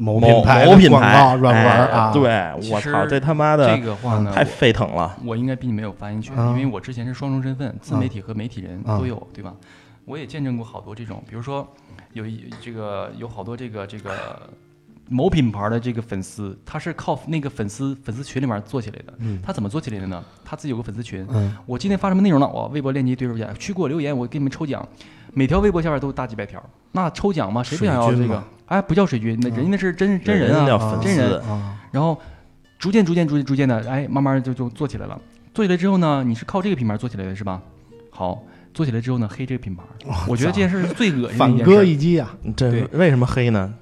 [0.00, 2.10] 某品牌某品牌软文啊。
[2.12, 2.22] 对，
[2.72, 5.16] 我操，这他妈的这个话呢太沸腾了。
[5.24, 9.54] 我应该比你没有发言权，因为我之前是双重身份，自媒体和媒体人都有，对吧？
[10.06, 11.68] 我也见证过好多这种，比如说，
[12.14, 14.10] 有一这个有好多这个这个
[15.08, 19.12] 某品牌的这个粉丝，他是靠那个粉丝粉丝群里面做起来的。
[19.18, 19.38] 嗯。
[19.44, 20.24] 他怎么做起来的呢？
[20.44, 21.24] 他自己有个粉丝群。
[21.30, 21.54] 嗯。
[21.66, 22.48] 我今天发什么内容了？
[22.48, 24.88] 我微博链接对出去，去给我留言，我给你们抽奖。
[25.34, 26.62] 每条微博下面都大几百条，
[26.92, 28.42] 那抽奖嘛，谁不想要这个？
[28.66, 31.40] 哎，不叫水军，那人家那是真真人啊，真人。
[31.90, 32.18] 然后
[32.78, 35.20] 逐渐逐渐逐渐逐渐的，哎，慢慢就就做起来了。
[35.52, 37.60] 做起来之后呢，你是靠这个品牌做起来的是吧？
[38.10, 38.42] 好。
[38.72, 39.82] 做起来之后呢，黑这个品牌，
[40.28, 42.32] 我觉得这件事是最恶心的反戈一击啊！
[42.56, 43.74] 这为什么黑呢？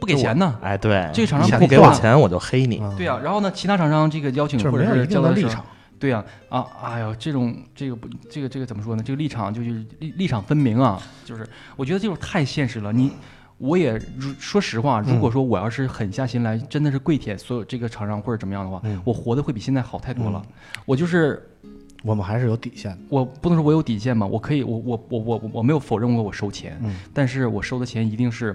[0.00, 0.56] 不给钱呢？
[0.62, 2.82] 哎，对，这个厂商不给我钱，我就黑你。
[2.96, 5.62] 对啊，然后呢，其他厂商这个邀请或者是交的立场，
[6.04, 9.02] 对呀，啊，哎呦，这种这个不，这个这个怎么说呢？
[9.02, 12.92] 这个立场就是立立场分明啊，就是我觉得这种太现实了。
[12.92, 13.10] 你
[13.56, 13.98] 我也
[14.38, 20.42] 说实话，如果说我要是狠下心来，真的是跪舔所有这个厂商或者怎么样的话，我活的会比现在好太多了。
[20.84, 21.42] 我就是。
[22.04, 22.98] 我们还是有底线的。
[23.08, 26.78] 我不能说我有底线嘛，我可以，我我我我我没有否认过我收钱，
[27.14, 28.54] 但是我收的钱一定是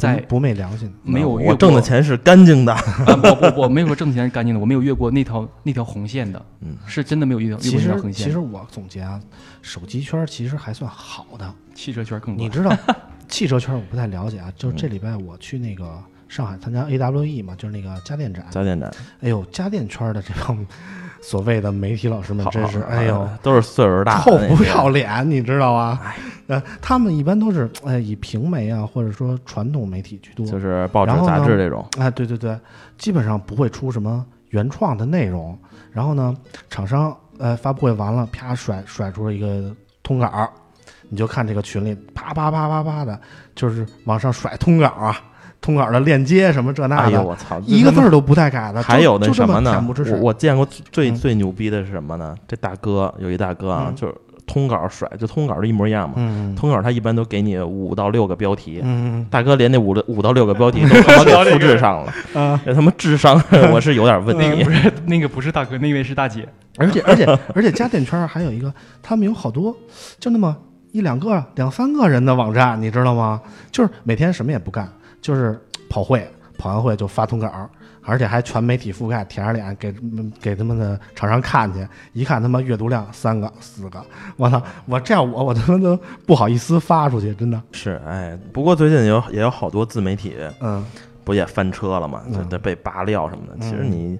[0.00, 2.74] 在不昧良心，没有我挣的钱是干净的。
[2.74, 8.26] 不不，我没有说挣的钱是干净的，我没有越过那条那条红线的，嗯是真的没有越过那条红线。
[8.26, 9.20] 其实我总结啊，
[9.60, 12.36] 手机圈其实还算好的，汽车圈更。
[12.36, 12.74] 你知道，
[13.28, 18.46] 汽车圈我不太了解啊，就是这礼拜我去那个上海参加 AWE 嘛，就是那个家电展。
[18.50, 18.90] 家电展，
[19.20, 20.66] 哎呦，家电圈的这帮。
[21.20, 26.00] 所谓的媒体老师们真是，哎呦，都是岁数大，臭不要脸，你知道吗？
[26.46, 31.86] 呃，他们一般都是哎以平媒啊，或者说传统媒体居多，就是报纸、杂志这种。
[31.98, 32.58] 哎，对对对，
[32.98, 35.56] 基本上不会出什么原创的内容。
[35.92, 36.36] 然后呢，
[36.68, 40.48] 厂商呃发布会完了，啪甩甩出了一个通稿，
[41.08, 43.20] 你就看这个群里啪啪啪啪啪的，
[43.54, 45.20] 就是往上甩通稿啊。
[45.60, 48.82] 通稿的链接什么这那的，哎呦我操，一个字儿都不带改的。
[48.82, 49.84] 还有那什么呢？
[50.10, 52.34] 我我见过最最牛逼的是什么呢？
[52.48, 54.14] 这大哥有一大哥啊，就是
[54.46, 56.16] 通稿甩，就通稿的一模一样嘛。
[56.56, 58.82] 通稿他一般都给你五到六个标题，
[59.28, 62.12] 大哥连那五六五到六个标题 都他妈给复制上了。
[62.64, 63.40] 这他妈智商
[63.72, 64.64] 我是有点问题。
[64.64, 66.48] 不是那个不是大哥，那位是大姐。
[66.78, 69.76] 而且而且而且家电圈还有一个，他们有好多
[70.18, 70.56] 就那么
[70.92, 73.42] 一两个、两三个人的网站，你知道吗？
[73.70, 74.90] 就是每天什么也不干。
[75.20, 76.26] 就是跑会，
[76.58, 77.68] 跑完会就发通稿，
[78.02, 79.94] 而且还全媒体覆盖，舔着脸给
[80.40, 81.86] 给他们的厂商看去。
[82.12, 84.02] 一看他妈阅读量三个四个，
[84.36, 84.62] 我操！
[84.86, 88.38] 我这样我我他妈都不好意思发出去，真的是哎。
[88.52, 90.84] 不过最近有也有好多自媒体，嗯，
[91.24, 92.22] 不也翻车了嘛？
[92.32, 93.58] 就得被扒料什么的。
[93.60, 94.18] 其实你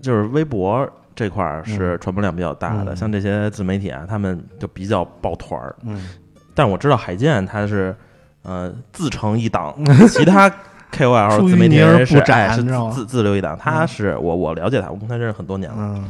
[0.00, 5.76] 就是微博这块儿是传播量比较大的，像这些自媒体啊，他们就比较抱团儿。
[5.82, 6.08] 嗯，
[6.54, 7.94] 但我知道海建他是。
[8.42, 9.74] 呃，自成一党，
[10.08, 10.50] 其他
[10.92, 12.62] KOL 自媒体人是哎是
[12.92, 13.56] 自自留一党。
[13.58, 16.02] 他是我我了解他，我跟他认识很多年了。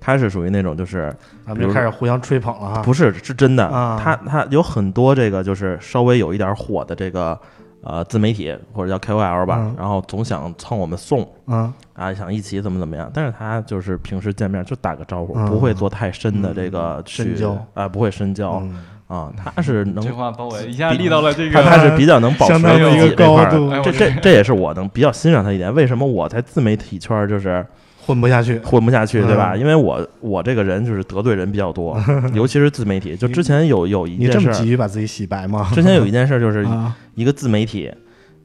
[0.00, 1.14] 他是属于那种就是，
[1.46, 2.82] 咱们就开始互相吹捧了哈。
[2.82, 3.68] 不是，是真的。
[4.02, 7.38] 他他有很多这个就是稍微有一点火的这个
[7.82, 13.10] 呃自媒体或者叫 KOL 吧，然后总想蹭我们送，嗯啊想一起怎么怎么样。
[13.12, 18.62] 但是他就是平时见面就打个招呼，不会做太深的这个深交啊，不会深交。
[19.08, 25.74] 啊，他是 能这话把我一下立到了这个，他他是比较能保持一个高度，这这这也是我能比较欣赏他一点。
[25.74, 27.66] 为什么我在自媒体圈就是
[28.06, 29.56] 混不下去，混不下去，对吧？
[29.56, 31.98] 因为我我这个人就是得罪人比较多，
[32.34, 33.16] 尤其是自媒体。
[33.16, 35.70] 就之前有有一件事，你这么急于把自己洗白吗？
[35.74, 36.66] 之前有一件事，就是
[37.14, 37.90] 一个自媒体，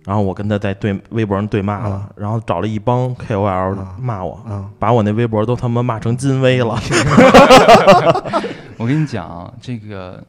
[0.06, 4.40] 然后我跟他在对微博上对骂了，然后找了一帮 KOL 骂我，
[4.80, 6.80] 把我那微博都他妈骂成金威了。
[8.78, 10.24] 我跟你讲这个。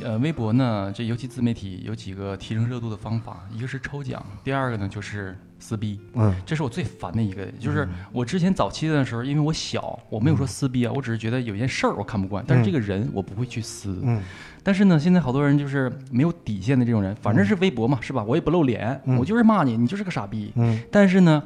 [0.00, 6.00] 呃，微博呢，这尤其自媒体有几个提升热度的方法，一个是抽奖，第二个呢就是撕逼。
[6.14, 14.00] 嗯，这是我最烦的一个，就是我之前早期的时候，因为我小，我没有说撕逼啊，我只是觉得有件事儿我看不惯，但是这个人我不会去撕。
[14.02, 14.22] 嗯，
[14.62, 18.24] 但是呢，现在好多人就是没有底线的这种人，反正是微博嘛，是吧？
[18.24, 20.52] 我也不露脸，我就是骂你，你就是个傻逼。
[20.56, 21.42] 嗯，但是呢。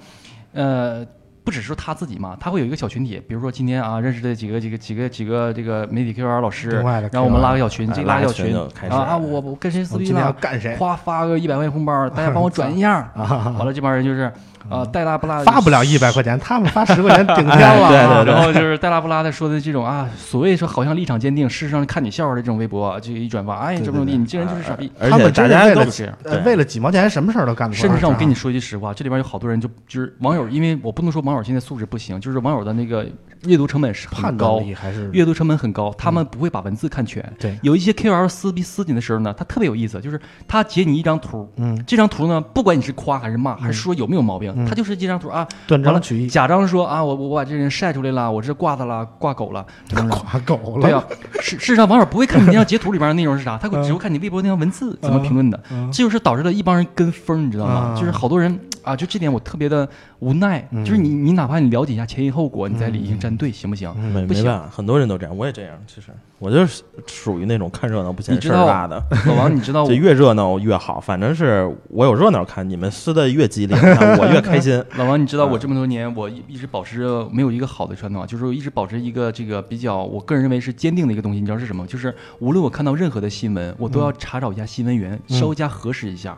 [0.52, 1.06] 呃。
[1.46, 14.32] 不只是他自己嘛，他会有一个小群体，比如说今天啊认识的几个几个几个几个这个媒体 QL 老师，然后我们拉个小群，这拉个小群啊啊，我我跟谁撕逼了，干谁，夸发个一百块钱红包，大家帮我转一下， 完了这帮人就是。
[14.70, 17.88] 啊，带拉布拉发不了一百块钱， 他们发十块钱顶天了。
[18.24, 24.90] 对对，然后就是带拉布拉的说的这种啊，所谓说好像立场坚定，事实上看你笑话的这种微博，就一转发，哎，这么地，你竟然就是傻逼。
[24.98, 33.06] 他们大家都这样，为了几毛钱，什么事儿都干得甚至让我跟你说句实话，这里边有好多人就就是网友，因为我不能说网友现在素质不行，就是网友的那个。
[33.44, 35.94] 阅读成本是很高，还是阅读成本很高？
[35.96, 37.22] 他们不会把文字看全。
[37.38, 50.82] 对，有一些 KOL 撕逼撕你的时候呢，他特别有意思，就是他截你一张图，嗯，这张图呢，不管你是夸还是骂，还是说有没有毛病，他就是这张图啊，断章取义，假装说啊，我我把这人晒出来了，我这挂他了，挂狗了， 挂狗了。
[50.82, 51.04] 对啊，
[51.40, 55.60] 事事实上网友不会看你那张截图里边的内容是啥，他会 只会看你微博那条文字怎么评论的，
[55.92, 57.94] 这就是导致了一帮人跟风，你知道吗？
[57.98, 58.58] 就是好多人。
[58.86, 59.88] 啊，就这点我特别的
[60.20, 63.92] 无奈，就是你你哪怕你了解一下前因后果，你再理性站队行不行？
[64.14, 65.76] 没没办法，很多人都这样，我也这样。
[65.88, 69.02] 其实我就是属于那种看热闹不嫌事儿大的。
[69.26, 73.76] 老王，你知道， 这越热闹越好，反正是我有热闹看，你们撕的越激烈，
[74.18, 74.82] 我越开心。
[74.96, 81.40] 老王，你知道我这么多年，我一直保持着没有一个好的传统，就是一直保持一个这个比较，我个人认为是坚定的一个东西。
[81.40, 81.86] 你知道是什么？
[81.86, 86.36] 就是无论我看到任何的新闻，我都要查找一下新闻源，稍加核实一下。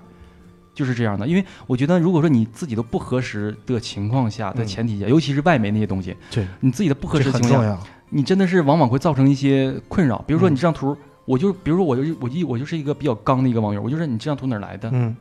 [0.79, 7.77] 就是这样的，因为我觉得，如果说你自己都不核实的情况下的前提下，尤其是外媒那些东西，对，你自己的不合适情况下，
[8.11, 10.23] 你真的是往往会造成一些困扰。
[10.25, 14.89] 比如说你这张图，我就比如说我就我一我就是一个比较刚的一个网友，我就说你这张图哪来的？
[14.93, 15.17] 嗯，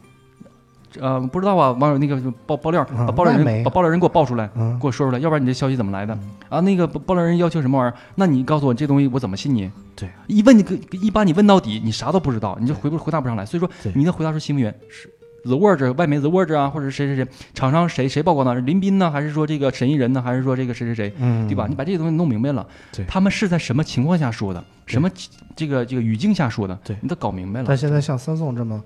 [1.00, 4.48] 呃，不知道啊，网友那个爆爆料，把爆料人把爆料人给我爆出来，
[4.80, 6.18] 给我说出来，要不然你这消息怎么来的？
[6.50, 7.98] 啊，那个爆料人要求什么玩意儿？
[8.14, 9.70] 那你告诉我这东西我怎么信你？
[9.96, 13.46] 对，一问你一般你问到底，你啥都不知道，你就回不回答不上来。
[13.46, 15.12] 所以说，你的回答是新闻源是。
[15.48, 18.54] The Word 外媒 The Word 啊，或者谁谁谁厂商谁谁曝光的？
[18.54, 21.14] 是林斌呢，还是说这个沈艺人呢，还是说这个谁谁谁？
[21.20, 21.66] 嗯，对吧？
[21.68, 22.68] 你把这些东西弄明白了，
[23.08, 24.64] 他们是在什么情况下说的？
[24.86, 25.10] 什么
[25.56, 26.78] 这个这个语境下说的？
[26.84, 27.66] 对，你都搞明白了。
[27.68, 28.82] 但现在像三宋这么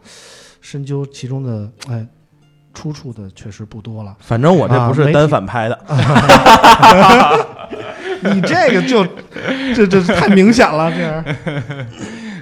[0.62, 2.06] 深究其中的哎
[2.74, 4.16] 出处的，确实不多了。
[4.20, 5.78] 反正我这不是单反拍的，
[8.34, 9.06] 你这个就
[9.76, 11.24] 这这太明显了，这。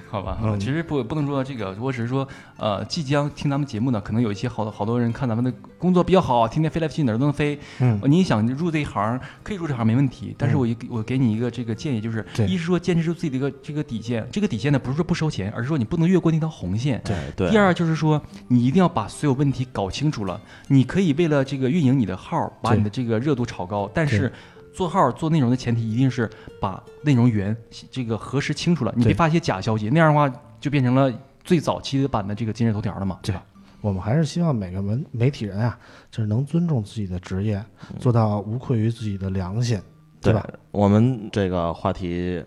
[0.09, 7.59] 好吧，其实不不能说这个，我只是说，呃，即将听咱们节目呢，可能有一些好多好多人看咱们的工作比较好，天天飞来飞去哪儿都能飞。
[7.79, 10.33] 嗯，你想入这一行，可以入这行没问题。
[10.35, 16.99] 但是我一我给你一个这个建议，就是一是说坚持住自己的一个这个底线，这个底线呢不是说不收钱，而是说你不能越过那条红线。
[17.05, 17.49] 对对。
[17.51, 20.41] 第二就是说，你一定要把所有问题搞清楚了。
[20.69, 24.33] 你可以为了这个运营你的号，把你的这个热度炒高，但是。
[24.73, 27.55] 做号做内容的前提一定是把内容源
[27.91, 31.11] 这个核实清楚了，你别发一些假消息，那样的话就变成了
[31.43, 33.43] 最早期的版的这个今日头条了嘛，对吧？
[33.81, 35.77] 我们还是希望每个文媒体人啊，
[36.11, 37.63] 就是能尊重自己的职业，
[37.97, 39.81] 做到无愧于自己的良心，
[40.21, 40.45] 对吧？
[40.71, 42.43] 我们这个话题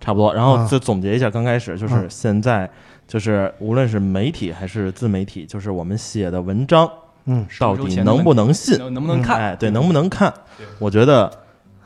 [0.00, 2.68] 差不多，然后再总结一下，刚开始就是现在
[3.06, 6.90] 就是无论是媒体还是自媒体，就是我们写的文章，
[7.26, 9.40] 嗯，到底能不能信，能不能看？
[9.40, 10.34] 哎，对，能不能看？
[10.78, 11.41] 我觉得。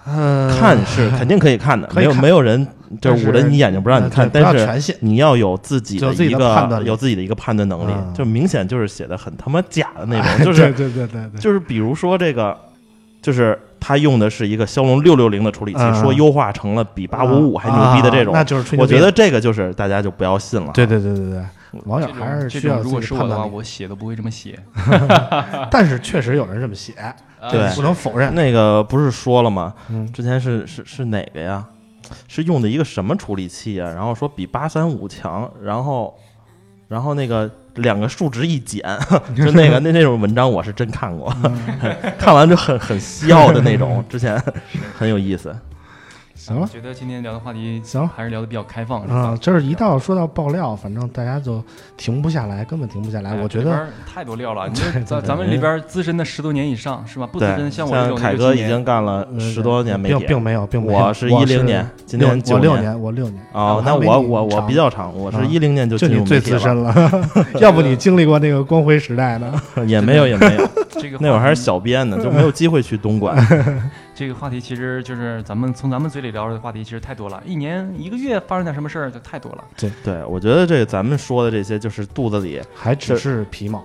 [0.07, 2.65] 看是肯定可以看的，没有没有人
[3.01, 12.57] 就是捂着你眼睛不让你看，但是你要有自己的一个有自己的一个判断能力，就明显就是写的很他妈假的那种，就是对对对对，就是比如说这个，
[13.21, 20.71] 就是他用的是一个骁龙六六零的处理器，说优化成了比八五五还牛逼的这种，那就是我觉得这个就是大家就不要信了。
[20.73, 21.43] 对对对对对，
[21.85, 24.59] 网友还是需要如果是我的话，我写都不会这么写，
[25.71, 26.95] 但是确实有人这么写。
[27.51, 29.75] 对，不能否认那个不是说了吗？
[30.13, 31.65] 之前是是是哪个呀？
[32.29, 33.91] 是用的一个什么处理器啊？
[33.91, 36.17] 然后说比八三五强，然后
[36.89, 38.83] 然后那个两个数值一减，
[39.37, 41.33] 就那个那那种文章我是真看过，
[42.19, 44.41] 看完就很很笑的那种，之前
[44.97, 45.55] 很有意思。
[46.47, 49.37] 行了，觉得今天聊的话题行，还是聊的比较开放啊。
[49.41, 51.61] 这是一到说到爆料，反正大家就
[51.97, 53.35] 停不下来，根本停不下来。
[53.43, 54.71] 我觉得太多料了。
[55.05, 57.27] 咱咱们里边资深的十多年以上是吧？
[57.27, 60.99] 不资深像我这种，凯哥已经干了十多年媒体，并并没有，并没有。
[61.01, 63.43] 我是一零年，今年我六年，我六年。
[63.51, 66.95] 哦，那我我我比较长，我是一零年就就你最资深了。
[67.61, 69.53] 要不你经历过那个光辉时代呢？
[69.87, 70.69] 也没有，也没有。
[70.91, 73.37] 这个那会儿还是小编呢，就没有机会去东莞。
[74.17, 77.43] 这个话题其实就是咱们从咱们嘴里聊的话题，其实太多了。
[77.45, 79.65] 一年一个月发生点什么事儿就太多了。
[79.77, 83.85] 对对，我觉得这咱们说的这些就是肚子里还只是皮毛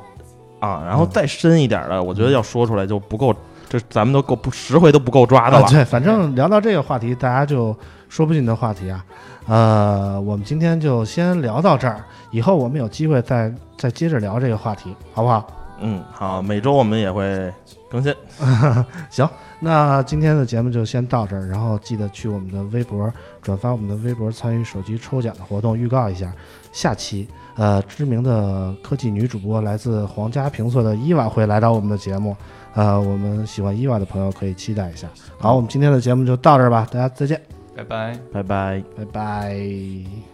[0.62, 3.36] 啊，然后再深一点的，我觉得要说出来就不够，
[3.68, 5.68] 这咱们都够不十回都不够抓的了。
[5.68, 7.76] 对，反正聊到这个话题，大家就
[8.08, 9.04] 说不尽的话题啊。
[9.48, 15.46] 呃，我们今天就先聊到这儿，以后我们有机会再再接着聊这个话题，好不好？
[15.82, 17.52] 嗯，好，每周我们也会
[17.90, 18.16] 更新。
[19.10, 19.28] 行，
[19.64, 26.34] 那今天的节目就先到这儿，然后记得去我们的微博转发我们的微博，参与手机抽奖的活动，预告一下
[26.72, 27.28] 下期。
[27.56, 32.36] 呃，知名的科技女主播来自皇家评测的伊娃会来到我们的节目。
[32.74, 35.08] 呃，我们喜欢伊娃的朋友可以期待一下。
[35.38, 37.40] 好，我们今天的节目就到这儿吧，大家再见，
[37.76, 40.31] 拜拜，拜拜，拜拜。